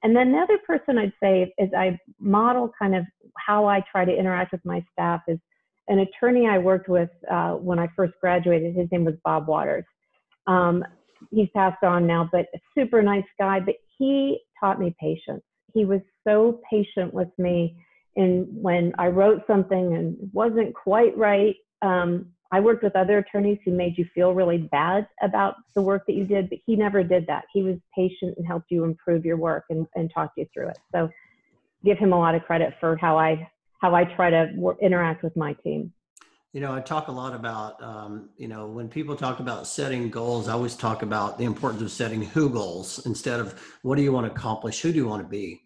[0.02, 3.04] And then the other person I'd say is I model kind of
[3.36, 5.38] how I try to interact with my staff is
[5.88, 8.74] an attorney I worked with uh, when I first graduated.
[8.74, 9.84] His name was Bob Waters.
[10.46, 10.84] Um,
[11.30, 13.60] he's passed on now, but a super nice guy.
[13.60, 15.42] But he taught me patience.
[15.74, 17.76] He was so patient with me
[18.16, 23.58] and when I wrote something and wasn't quite right, um, I worked with other attorneys
[23.64, 27.04] who made you feel really bad about the work that you did, but he never
[27.04, 27.44] did that.
[27.52, 30.78] He was patient and helped you improve your work and, and talked you through it.
[30.92, 31.08] So
[31.84, 33.48] give him a lot of credit for how I
[33.80, 35.92] how I try to interact with my team.
[36.52, 40.10] You know, I talk a lot about, um, you know, when people talk about setting
[40.10, 44.02] goals, I always talk about the importance of setting who goals instead of what do
[44.02, 45.62] you want to accomplish, who do you want to be.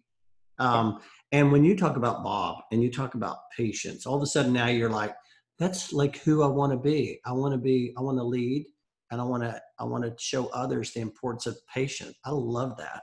[0.59, 4.27] Um, And when you talk about Bob and you talk about patience, all of a
[4.27, 5.13] sudden now you're like,
[5.59, 7.19] that's like who I want to be.
[7.25, 8.65] I want to be, I want to lead
[9.11, 12.15] and I want to, I want to show others the importance of patience.
[12.25, 13.01] I love that.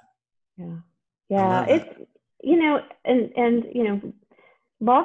[0.56, 0.76] Yeah.
[1.28, 1.64] Yeah.
[1.66, 2.06] It's, that.
[2.42, 4.12] you know, and, and, you know,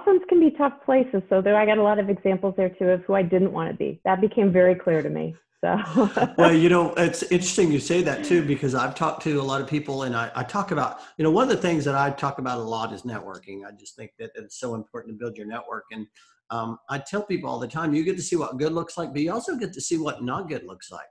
[0.04, 1.22] firms can be tough places.
[1.30, 3.72] So there, I got a lot of examples there too of who I didn't want
[3.72, 4.02] to be.
[4.06, 5.36] That became very clear to me.
[5.64, 9.44] So, well, you know, it's interesting you say that too, because I've talked to a
[9.44, 11.96] lot of people and I, I, talk about, you know, one of the things that
[11.96, 13.66] I talk about a lot is networking.
[13.68, 15.86] I just think that it's so important to build your network.
[15.92, 16.06] And
[16.52, 19.14] um, I tell people all the time, you get to see what good looks like,
[19.14, 21.02] but you also get to see what not good looks like.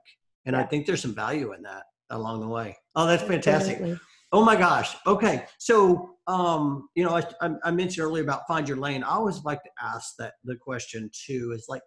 [0.45, 2.77] And I think there's some value in that along the way.
[2.95, 3.73] Oh, that's fantastic.
[3.73, 3.99] Absolutely.
[4.31, 4.95] Oh my gosh.
[5.05, 5.45] Okay.
[5.57, 9.03] So, um, you know, I, I mentioned earlier about find your lane.
[9.03, 11.81] I always like to ask that the question too is like,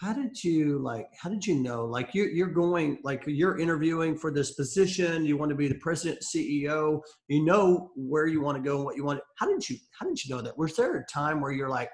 [0.00, 4.16] how did you like how did you know like you, you're going like you're interviewing
[4.16, 8.56] for this position you want to be the president ceo you know where you want
[8.56, 10.56] to go and what you want how did you how did you know that?
[10.58, 11.90] Was there a time where you're like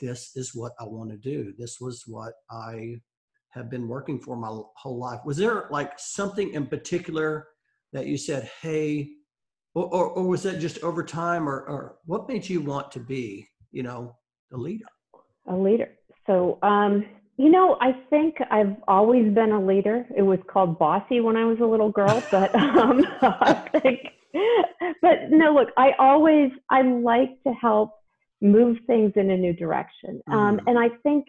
[0.00, 1.52] this is what i want to do.
[1.58, 2.96] This was what i
[3.50, 5.20] have been working for my whole life.
[5.24, 7.48] Was there like something in particular
[7.92, 9.10] that you said hey
[9.74, 13.00] or, or, or was that just over time or, or what made you want to
[13.00, 14.16] be you know
[14.52, 14.86] a leader?
[15.46, 15.90] A leader.
[16.26, 17.04] So um
[17.38, 20.04] you know, I think I've always been a leader.
[20.16, 24.00] It was called bossy when I was a little girl, but um, I think,
[25.00, 27.92] but no, look, I always, I like to help
[28.42, 30.20] move things in a new direction.
[30.26, 30.62] Um, mm.
[30.66, 31.26] and I think,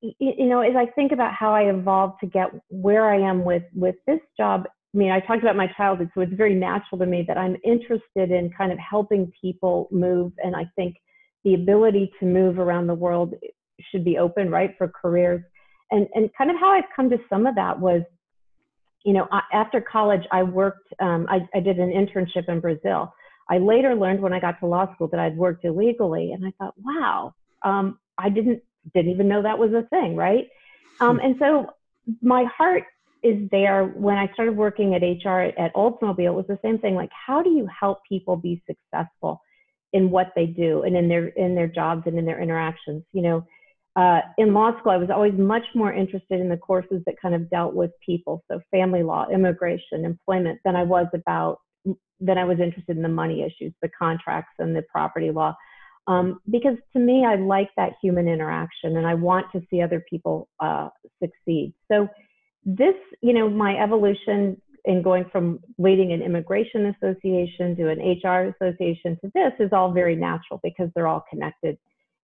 [0.00, 3.64] you know, as I think about how I evolved to get where I am with,
[3.74, 4.64] with this job,
[4.94, 7.56] I mean, I talked about my childhood, so it's very natural to me that I'm
[7.64, 10.32] interested in kind of helping people move.
[10.42, 10.96] And I think
[11.44, 13.34] the ability to move around the world
[13.90, 15.42] should be open, right, for careers.
[15.90, 18.02] And, and kind of how I've come to some of that was,
[19.04, 23.12] you know, after college, I worked, um, I, I did an internship in Brazil.
[23.48, 26.52] I later learned when I got to law school that I'd worked illegally, and I
[26.58, 28.62] thought, wow, um, I didn't
[28.94, 30.48] didn't even know that was a thing, right?
[31.00, 31.66] Um, and so
[32.22, 32.84] my heart
[33.22, 36.26] is there when I started working at HR at Oldsmobile.
[36.26, 36.94] It was the same thing.
[36.94, 39.42] Like, how do you help people be successful
[39.92, 43.02] in what they do and in their in their jobs and in their interactions?
[43.12, 43.46] You know,
[43.98, 47.34] uh, in law school, I was always much more interested in the courses that kind
[47.34, 51.58] of dealt with people, so family law, immigration, employment, than I was about
[52.20, 55.54] than I was interested in the money issues, the contracts and the property law.
[56.06, 60.04] Um, because to me, I like that human interaction and I want to see other
[60.08, 60.88] people uh,
[61.20, 61.74] succeed.
[61.90, 62.08] So,
[62.64, 68.54] this, you know, my evolution in going from leading an immigration association to an HR
[68.54, 71.78] association to this is all very natural because they're all connected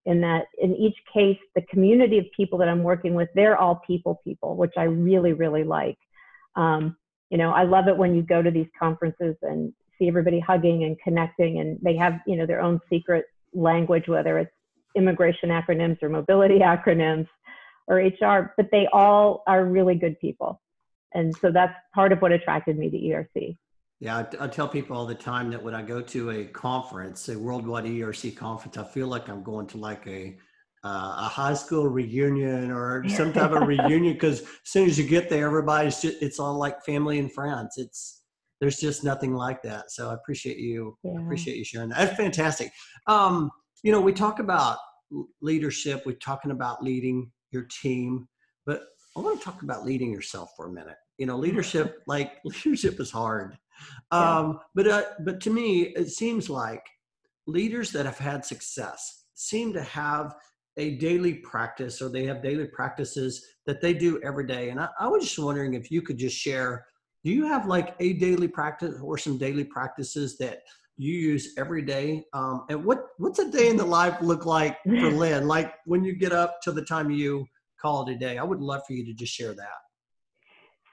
[0.05, 3.81] in that in each case, the community of people that I'm working with, they're all
[3.87, 5.97] people people, which I really, really like.
[6.55, 6.95] Um,
[7.29, 10.83] you know, I love it when you go to these conferences and see everybody hugging
[10.83, 14.51] and connecting and they have, you know, their own secret language, whether it's
[14.95, 17.27] immigration acronyms or mobility acronyms
[17.87, 20.61] or HR, but they all are really good people.
[21.13, 23.57] And so that's part of what attracted me to ERC.
[23.99, 27.29] Yeah, I, I, tell people all the time that when I go to a conference,
[27.29, 30.37] a worldwide ERC conference, I feel like I'm going to like a
[30.83, 35.07] uh, a high school reunion or some type of reunion because as soon as you
[35.07, 37.77] get there, everybody's just, it's all like family and friends.
[37.77, 38.21] It's
[38.61, 39.91] there's just nothing like that.
[39.91, 40.95] So I appreciate you.
[41.03, 41.19] Yeah.
[41.19, 41.97] appreciate you sharing that.
[41.97, 42.71] That's fantastic.
[43.07, 43.49] Um,
[43.81, 44.77] you know, we talk about
[45.41, 46.03] leadership.
[46.05, 48.27] We're talking about leading your team,
[48.65, 48.83] but
[49.17, 50.97] I want to talk about leading yourself for a minute.
[51.17, 53.57] You know, leadership like leadership is hard
[54.11, 56.83] um, but uh, but to me, it seems like
[57.47, 60.35] leaders that have had success seem to have
[60.77, 64.69] a daily practice or they have daily practices that they do every day.
[64.69, 66.85] And I, I was just wondering if you could just share.
[67.23, 70.59] Do you have like a daily practice or some daily practices that
[70.97, 72.25] you use every day?
[72.33, 75.47] Um, and what what's a day in the life look like for Lynn?
[75.47, 77.47] Like when you get up to the time you
[77.85, 78.37] call it a day.
[78.37, 79.77] I would love for you to just share that.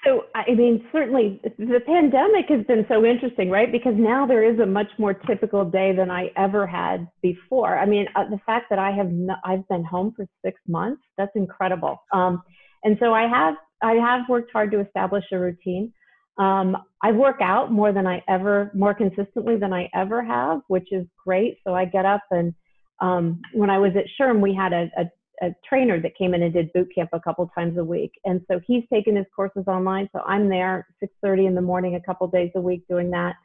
[0.04, 3.70] So, I mean, certainly the pandemic has been so interesting, right?
[3.70, 7.78] Because now there is a much more typical day than I ever had before.
[7.78, 11.02] I mean, uh, the fact that I have no, I've been home for six months,
[11.16, 12.02] that's incredible.
[12.12, 12.42] Um,
[12.82, 15.92] and so I have I have worked hard to establish a routine.
[16.38, 20.88] Um, I work out more than I ever, more consistently than I ever have, which
[20.90, 21.58] is great.
[21.64, 22.54] So I get up and
[23.00, 25.04] um, when I was at SHRM, we had a, a
[25.40, 28.12] a trainer that came in and did boot camp a couple times a week.
[28.24, 30.08] And so he's taken his courses online.
[30.12, 33.36] So I'm there 6:30 in the morning a couple days a week doing that.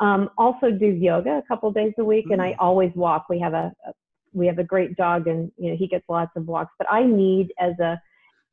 [0.00, 2.34] Um, also do yoga a couple days a week, mm-hmm.
[2.34, 2.56] and I mm.
[2.58, 3.26] always walk.
[3.28, 3.92] We have a, a
[4.32, 6.72] we have a great dog, and you know he gets lots of walks.
[6.78, 8.00] But I need as a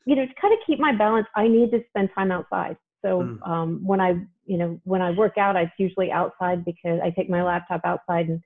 [0.06, 1.28] you know to kind of keep my balance.
[1.36, 2.78] I need to spend time outside.
[3.04, 3.48] So mm.
[3.48, 7.30] um, when I you know, when I work out, it's usually outside because I take
[7.30, 8.42] my laptop outside and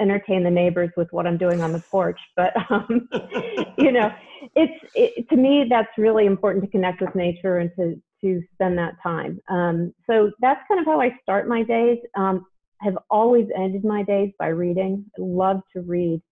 [0.00, 2.18] entertain the neighbors with what I'm doing on the porch.
[2.36, 3.08] But, um,
[3.78, 4.10] you know,
[4.54, 8.78] it's, it, to me, that's really important to connect with nature and to, to spend
[8.78, 9.40] that time.
[9.48, 11.98] Um, so that's kind of how I start my days.
[12.16, 12.46] Um,
[12.80, 15.04] have always ended my days by reading.
[15.18, 16.22] I love to read,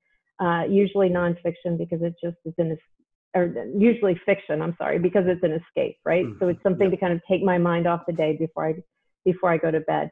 [0.40, 2.78] uh, usually nonfiction because it just is an
[3.34, 4.62] or usually fiction.
[4.62, 6.24] I'm sorry because it's an escape, right?
[6.24, 6.38] Mm-hmm.
[6.40, 6.94] So it's something yeah.
[6.94, 8.74] to kind of take my mind off the day before I
[9.24, 10.10] before I go to bed.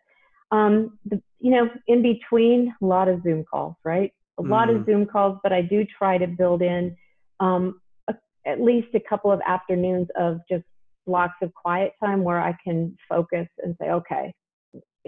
[0.51, 4.13] Um, the, you know, in between, a lot of Zoom calls, right?
[4.39, 4.51] A mm-hmm.
[4.51, 4.91] lot of mm-hmm.
[4.91, 6.97] Zoom calls, but I do try to build in
[7.41, 8.15] um, a,
[8.47, 10.65] at least a couple of afternoons of just
[11.07, 14.35] blocks of quiet time where I can focus and say, okay,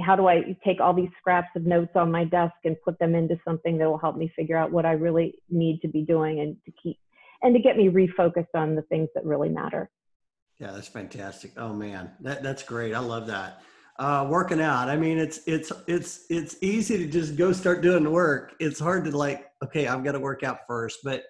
[0.00, 3.14] how do I take all these scraps of notes on my desk and put them
[3.14, 6.40] into something that will help me figure out what I really need to be doing
[6.40, 6.98] and to keep
[7.42, 9.90] and to get me refocused on the things that really matter.
[10.58, 11.52] Yeah, that's fantastic.
[11.56, 12.94] Oh man, that that's great.
[12.94, 13.62] I love that.
[13.98, 14.88] Uh, working out.
[14.88, 18.54] I mean, it's it's it's it's easy to just go start doing the work.
[18.60, 21.00] It's hard to like, okay, I've got to work out first.
[21.02, 21.24] But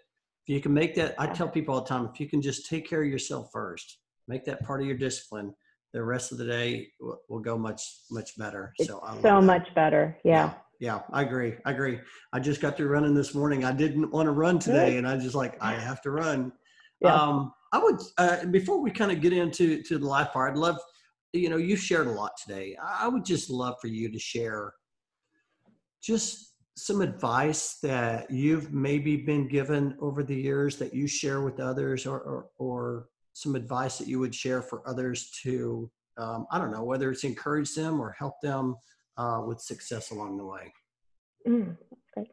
[0.46, 2.68] if you can make that, I tell people all the time, if you can just
[2.68, 5.54] take care of yourself first, make that part of your discipline,
[5.94, 8.74] the rest of the day will, will go much much better.
[8.78, 10.18] It's so so much better.
[10.22, 10.52] Yeah.
[10.78, 10.96] yeah.
[10.96, 11.00] yeah.
[11.10, 11.54] I agree.
[11.64, 12.00] I agree.
[12.34, 13.64] I just got through running this morning.
[13.64, 16.52] I didn't want to run today, and I just like I have to run.
[17.00, 17.14] Yeah.
[17.14, 20.52] Um, I would uh, before we kind of get into to the life part.
[20.52, 20.78] I'd love,
[21.32, 22.76] you know, you've shared a lot today.
[22.82, 24.72] I would just love for you to share
[26.02, 31.60] just some advice that you've maybe been given over the years that you share with
[31.60, 36.58] others, or or, or some advice that you would share for others to, um, I
[36.58, 38.74] don't know, whether it's encourage them or help them
[39.16, 40.72] uh, with success along the way?
[41.46, 41.76] Mm,
[42.16, 42.30] okay.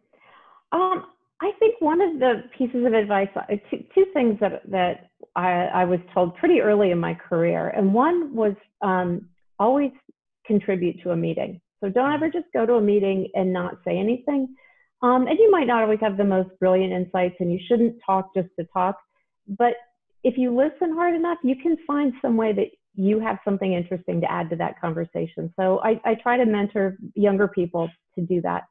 [0.72, 1.06] Um,
[1.42, 5.66] I think one of the pieces of advice, uh, two, two things that, that I,
[5.74, 9.28] I, was told pretty early in my career, and one was um,
[9.60, 9.92] always
[10.46, 11.60] contribute to a meeting.
[11.84, 14.56] So don't ever just go to a meeting and not say anything.
[15.02, 18.34] Um, and you might not always have the most brilliant insights, and you shouldn't talk
[18.36, 18.98] just to talk.
[19.48, 19.74] But
[20.24, 24.22] if you listen hard enough, you can find some way that you have something interesting
[24.22, 25.54] to add to that conversation.
[25.60, 28.64] So I, I try to mentor younger people to do that.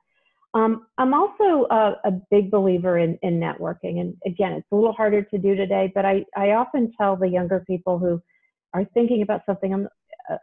[0.55, 4.00] Um, I'm also a, a, big believer in, in networking.
[4.00, 7.26] And again, it's a little harder to do today, but I, I often tell the
[7.26, 8.22] younger people who
[8.72, 9.88] are thinking about something um,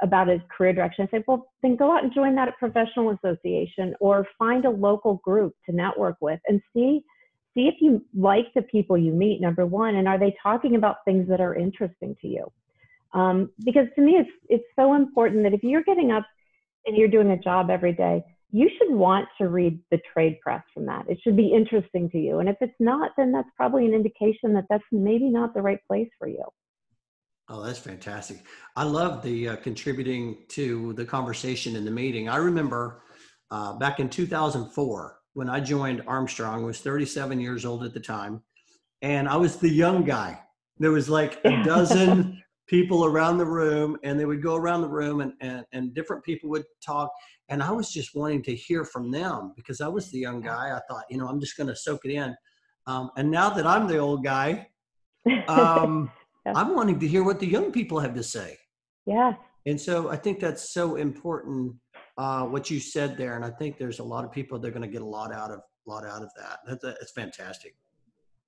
[0.01, 3.95] about a career direction, I say, well, then go out and join that professional association
[4.01, 7.03] or find a local group to network with and see
[7.53, 11.03] see if you like the people you meet number one and are they talking about
[11.03, 12.49] things that are interesting to you
[13.13, 16.25] um, because to me it's it's so important that if you're getting up
[16.85, 20.63] and you're doing a job every day you should want to read the trade press
[20.73, 23.85] from that it should be interesting to you and if it's not then that's probably
[23.85, 26.43] an indication that that's maybe not the right place for you
[27.53, 28.45] Oh, that's fantastic.
[28.77, 32.29] I love the uh, contributing to the conversation in the meeting.
[32.29, 33.03] I remember
[33.51, 37.99] uh, back in 2004, when I joined Armstrong, I was 37 years old at the
[37.99, 38.41] time,
[39.01, 40.39] and I was the young guy.
[40.77, 44.87] There was like a dozen people around the room, and they would go around the
[44.87, 47.11] room, and, and, and different people would talk.
[47.51, 50.75] And I was just wanting to hear from them because I was the young guy.
[50.75, 52.35] I thought, you know, I'm just going to soak it in.
[52.87, 54.69] Um, and now that I'm the old guy,
[55.47, 56.09] um,
[56.45, 56.53] yeah.
[56.55, 58.57] I'm wanting to hear what the young people have to say.
[59.05, 59.33] Yeah.
[59.65, 61.75] And so I think that's so important
[62.17, 64.71] uh, what you said there, and I think there's a lot of people that are
[64.71, 66.59] going to get a lot out of a lot out of that.
[66.67, 67.75] That's, that's fantastic.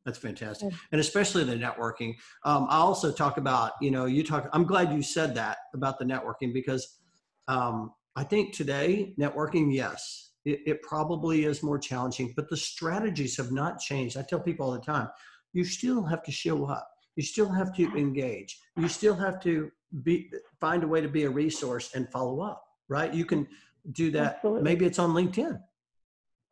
[0.06, 2.16] That's fantastic, and especially the networking.
[2.44, 4.50] Um, I also talk about, you know, you talk.
[4.54, 7.00] I'm glad you said that about the networking because
[7.48, 13.38] um, I think today networking, yes, it, it probably is more challenging, but the strategies
[13.38, 14.18] have not changed.
[14.18, 15.10] I tell people all the time,
[15.54, 16.90] you still have to show up.
[17.16, 18.60] You still have to engage.
[18.78, 22.64] You still have to be find a way to be a resource and follow up
[22.90, 23.14] right?
[23.14, 23.48] You can
[23.92, 24.36] do that.
[24.36, 24.64] Absolutely.
[24.64, 25.60] Maybe it's on LinkedIn.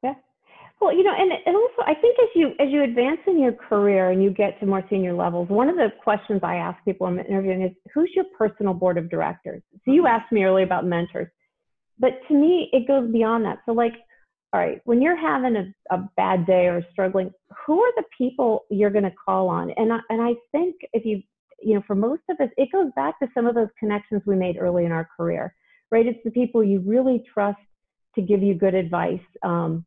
[0.04, 0.14] Yeah.
[0.80, 3.54] Well, you know, and, and also I think as you as you advance in your
[3.54, 7.08] career and you get to more senior levels, one of the questions I ask people
[7.08, 9.62] I'm interviewing is who's your personal board of directors?
[9.86, 10.08] So you mm-hmm.
[10.08, 11.28] asked me earlier about mentors.
[12.02, 13.60] But to me, it goes beyond that.
[13.66, 13.94] So like,
[14.52, 17.32] all right, when you're having a, a bad day or struggling,
[17.66, 19.72] who are the people you're going to call on?
[19.78, 21.22] And I, and I think if you,
[21.62, 24.36] you know, for most of us, it goes back to some of those connections we
[24.36, 25.54] made early in our career
[25.92, 26.08] right?
[26.08, 27.60] It's the people you really trust
[28.16, 29.20] to give you good advice.
[29.44, 29.86] Um,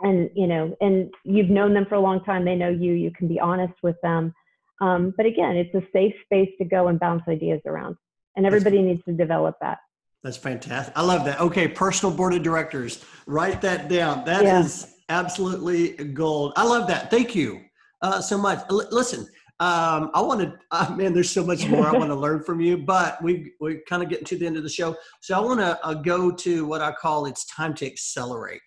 [0.00, 2.44] and you know, and you've known them for a long time.
[2.44, 2.92] They know you.
[2.92, 4.32] You can be honest with them.
[4.80, 7.96] Um, but again, it's a safe space to go and bounce ideas around,
[8.36, 9.78] and everybody needs to develop that.
[10.22, 10.96] That's fantastic.
[10.96, 11.40] I love that.
[11.40, 13.04] Okay, personal board of directors.
[13.26, 14.24] Write that down.
[14.24, 14.60] That yeah.
[14.60, 16.52] is absolutely gold.
[16.56, 17.10] I love that.
[17.10, 17.60] Thank you
[18.02, 18.60] uh, so much.
[18.70, 19.28] L- listen,
[19.60, 22.60] Um, I want to, uh, man, there's so much more I want to learn from
[22.60, 24.96] you, but we we're kind of getting to the end of the show.
[25.20, 28.60] So I want to uh, go to what I call it's time to accelerate.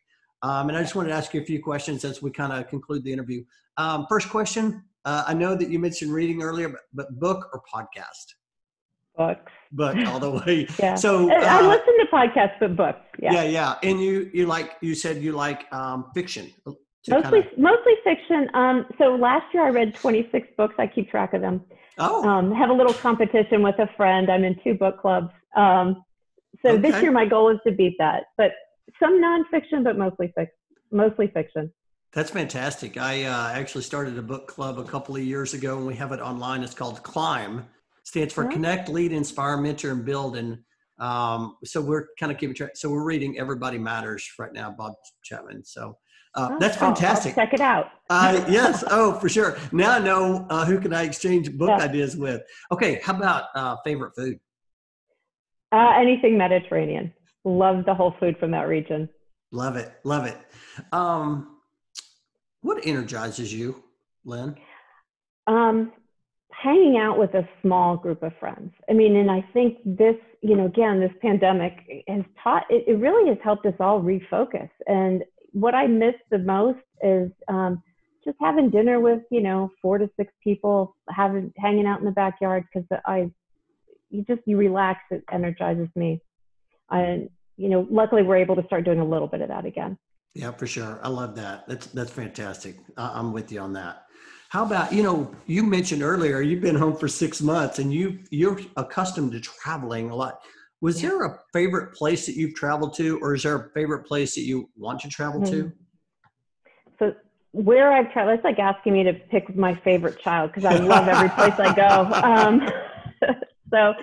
[0.44, 2.68] Um, and I just wanted to ask you a few questions as we kind of
[2.68, 3.44] conclude the interview.
[3.78, 7.62] Um, first question uh, I know that you mentioned reading earlier, but, but book or
[7.74, 8.36] podcast?
[9.18, 9.52] Books.
[9.72, 10.68] Book all the way.
[10.80, 10.96] yeah.
[10.96, 13.00] So uh, I listen to podcasts, but books.
[13.20, 13.34] Yeah.
[13.34, 13.76] Yeah, yeah.
[13.84, 16.52] And you, you like you said you like um, fiction.
[16.66, 17.50] Mostly, kinda...
[17.58, 18.50] mostly fiction.
[18.54, 20.76] Um, so last year I read 26 books.
[20.78, 21.62] I keep track of them.
[21.98, 22.28] Oh.
[22.28, 24.30] Um, have a little competition with a friend.
[24.30, 25.32] I'm in two book clubs.
[25.56, 26.04] Um,
[26.64, 26.82] so okay.
[26.82, 28.24] this year my goal is to beat that.
[28.38, 28.52] But
[29.00, 30.56] some nonfiction, but mostly fiction.
[30.92, 31.72] Mostly fiction.
[32.14, 32.98] That's fantastic.
[32.98, 36.12] I uh, actually started a book club a couple of years ago, and we have
[36.12, 36.62] it online.
[36.62, 37.66] It's called Climb.
[38.12, 40.36] Stands for Connect, Lead, Inspire, Mentor, and Build.
[40.36, 40.60] And
[41.00, 42.72] um, so we're kind of keeping track.
[42.76, 45.64] So we're reading Everybody Matters right now, Bob Chapman.
[45.64, 45.96] So
[46.36, 47.36] uh, oh, that's fantastic.
[47.36, 47.88] check it out.
[48.10, 48.84] uh, yes.
[48.92, 49.58] Oh, for sure.
[49.72, 51.86] Now I know uh, who can I exchange book yeah.
[51.86, 52.42] ideas with.
[52.70, 53.00] Okay.
[53.02, 54.42] How about uh, favorite food?
[55.72, 57.14] Uh, anything Mediterranean.
[57.46, 59.08] Love the whole food from that region.
[59.54, 59.90] Love it.
[60.04, 60.38] Love it.
[60.92, 61.60] Um,
[62.60, 63.82] what energizes you,
[64.26, 64.58] Lynn?
[65.48, 65.94] Um,
[66.62, 68.72] hanging out with a small group of friends.
[68.90, 71.74] I mean, and I think this, you know, again, this pandemic
[72.08, 74.70] has taught, it, it really has helped us all refocus.
[74.86, 77.82] And what I miss the most is um,
[78.24, 82.12] just having dinner with, you know, four to six people, having, hanging out in the
[82.12, 83.32] backyard because I,
[84.10, 86.22] you just, you relax, it energizes me.
[86.90, 89.98] And, you know, luckily we're able to start doing a little bit of that again.
[90.34, 91.00] Yeah, for sure.
[91.04, 91.68] I love that.
[91.68, 92.78] That's that's fantastic.
[92.96, 94.06] I'm with you on that.
[94.52, 98.20] How about you know you mentioned earlier you've been home for six months and you
[98.32, 100.42] you're accustomed to traveling a lot.
[100.82, 101.08] Was yeah.
[101.08, 104.42] there a favorite place that you've traveled to, or is there a favorite place that
[104.42, 105.70] you want to travel mm-hmm.
[105.70, 105.72] to?
[107.00, 107.16] So
[107.54, 111.08] where I've traveled, it's like asking me to pick my favorite child because I love
[111.08, 112.12] every place I go.
[112.22, 112.68] Um,
[113.72, 113.94] so,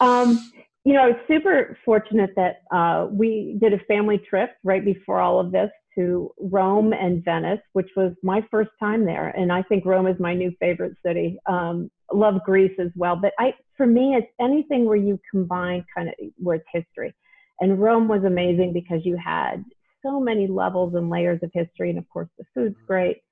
[0.00, 0.50] um,
[0.84, 5.20] you know, I was super fortunate that uh, we did a family trip right before
[5.20, 9.28] all of this to Rome and Venice, which was my first time there.
[9.28, 11.38] And I think Rome is my new favorite city.
[11.46, 13.16] Um, love Greece as well.
[13.16, 17.14] But I, for me, it's anything where you combine kind of where it's history.
[17.60, 19.64] And Rome was amazing because you had
[20.04, 21.90] so many levels and layers of history.
[21.90, 23.22] And of course, the food's great.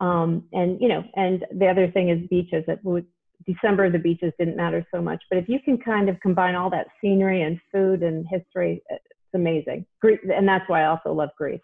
[0.00, 2.64] Um, and, you know, and the other thing is beaches.
[2.68, 3.06] It would,
[3.46, 5.22] December, the beaches didn't matter so much.
[5.30, 9.04] But if you can kind of combine all that scenery and food and history, it's
[9.34, 9.86] amazing.
[10.02, 11.60] And that's why I also love Greece.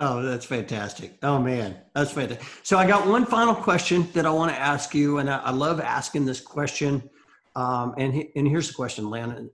[0.00, 1.18] Oh, that's fantastic.
[1.22, 2.46] Oh, man, that's fantastic.
[2.62, 5.18] So I got one final question that I want to ask you.
[5.18, 7.08] And I, I love asking this question.
[7.54, 9.50] Um, and, he, and here's the question, Lynn.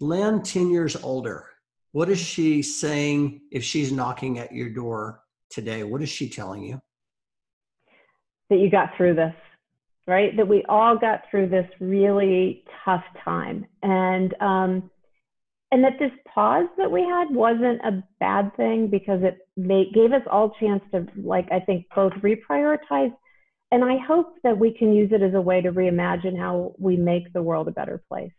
[0.00, 1.46] Lynn, 10 years older,
[1.92, 5.82] what is she saying if she's knocking at your door today?
[5.82, 6.80] What is she telling you?
[8.50, 9.34] That you got through this
[10.06, 10.36] right?
[10.36, 13.66] That we all got through this really tough time.
[13.82, 14.90] And, um,
[15.72, 20.12] and that this pause that we had wasn't a bad thing because it made, gave
[20.12, 23.12] us all chance to, like, I think both reprioritize.
[23.70, 26.96] And I hope that we can use it as a way to reimagine how we
[26.96, 28.32] make the world a better place.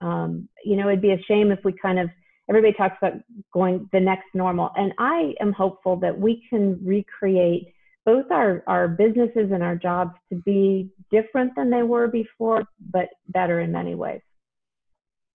[0.00, 2.08] Um, you know, it'd be a shame if we kind of,
[2.48, 3.20] everybody talks about
[3.52, 4.70] going the next normal.
[4.76, 7.74] And I am hopeful that we can recreate
[8.06, 13.08] both our, our businesses and our jobs to be different than they were before, but
[13.26, 14.20] better in many ways.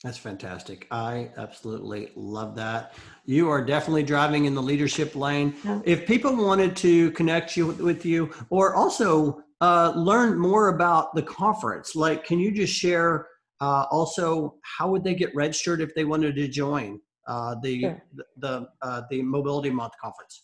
[0.03, 0.87] That's fantastic.
[0.91, 2.93] I absolutely love that.
[3.25, 5.55] You are definitely driving in the leadership lane.
[5.63, 5.81] Yeah.
[5.85, 11.15] If people wanted to connect you with, with you or also uh, learn more about
[11.15, 13.27] the conference, like can you just share
[13.59, 18.03] uh, also how would they get registered if they wanted to join uh, the, sure.
[18.13, 20.43] the, the, uh, the Mobility Month conference?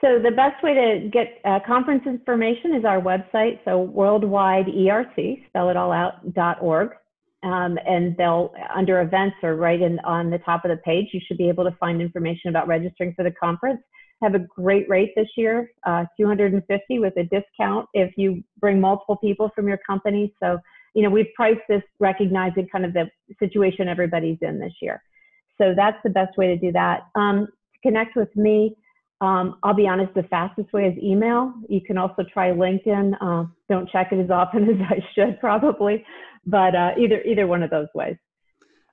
[0.00, 3.58] So the best way to get uh, conference information is our website.
[3.66, 6.90] So worldwide ERC, spell it all out, dot org.
[7.44, 11.20] Um, and they'll under events or right in on the top of the page, you
[11.26, 13.80] should be able to find information about registering for the conference.
[14.22, 19.16] Have a great rate this year, uh, 250 with a discount if you bring multiple
[19.16, 20.32] people from your company.
[20.42, 20.58] So
[20.94, 25.02] you know we've priced this recognizing kind of the situation everybody's in this year.
[25.58, 27.02] So that's the best way to do that.
[27.14, 28.74] Um, to connect with me,
[29.20, 31.54] um, I'll be honest, the fastest way is email.
[31.68, 33.16] You can also try LinkedIn.
[33.20, 36.04] Uh, don't check it as often as I should probably,
[36.46, 38.16] but uh, either either one of those ways.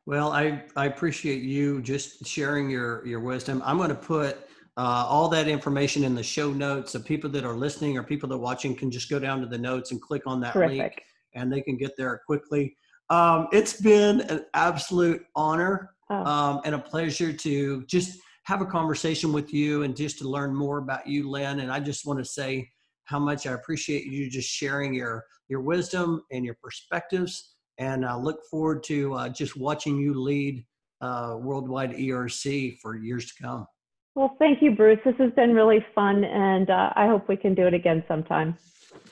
[0.05, 3.61] Well, I, I appreciate you just sharing your, your wisdom.
[3.63, 7.45] I'm going to put uh, all that information in the show notes so people that
[7.45, 10.01] are listening or people that are watching can just go down to the notes and
[10.01, 10.77] click on that Terrific.
[10.77, 11.01] link
[11.35, 12.75] and they can get there quickly.
[13.11, 16.25] Um, it's been an absolute honor oh.
[16.25, 20.55] um, and a pleasure to just– have a conversation with you and just to learn
[20.55, 21.59] more about you, Lynn.
[21.59, 22.69] And I just want to say
[23.05, 27.55] how much I appreciate you just sharing your your wisdom and your perspectives.
[27.77, 30.65] And I look forward to uh, just watching you lead
[31.01, 33.67] uh, Worldwide ERC for years to come.
[34.15, 34.99] Well, thank you, Bruce.
[35.05, 38.57] This has been really fun, and uh, I hope we can do it again sometime.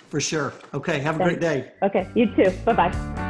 [0.09, 0.53] For sure.
[0.73, 0.99] Okay.
[0.99, 1.71] Have a great day.
[1.83, 2.51] Okay, you too.
[2.65, 3.28] Bye bye.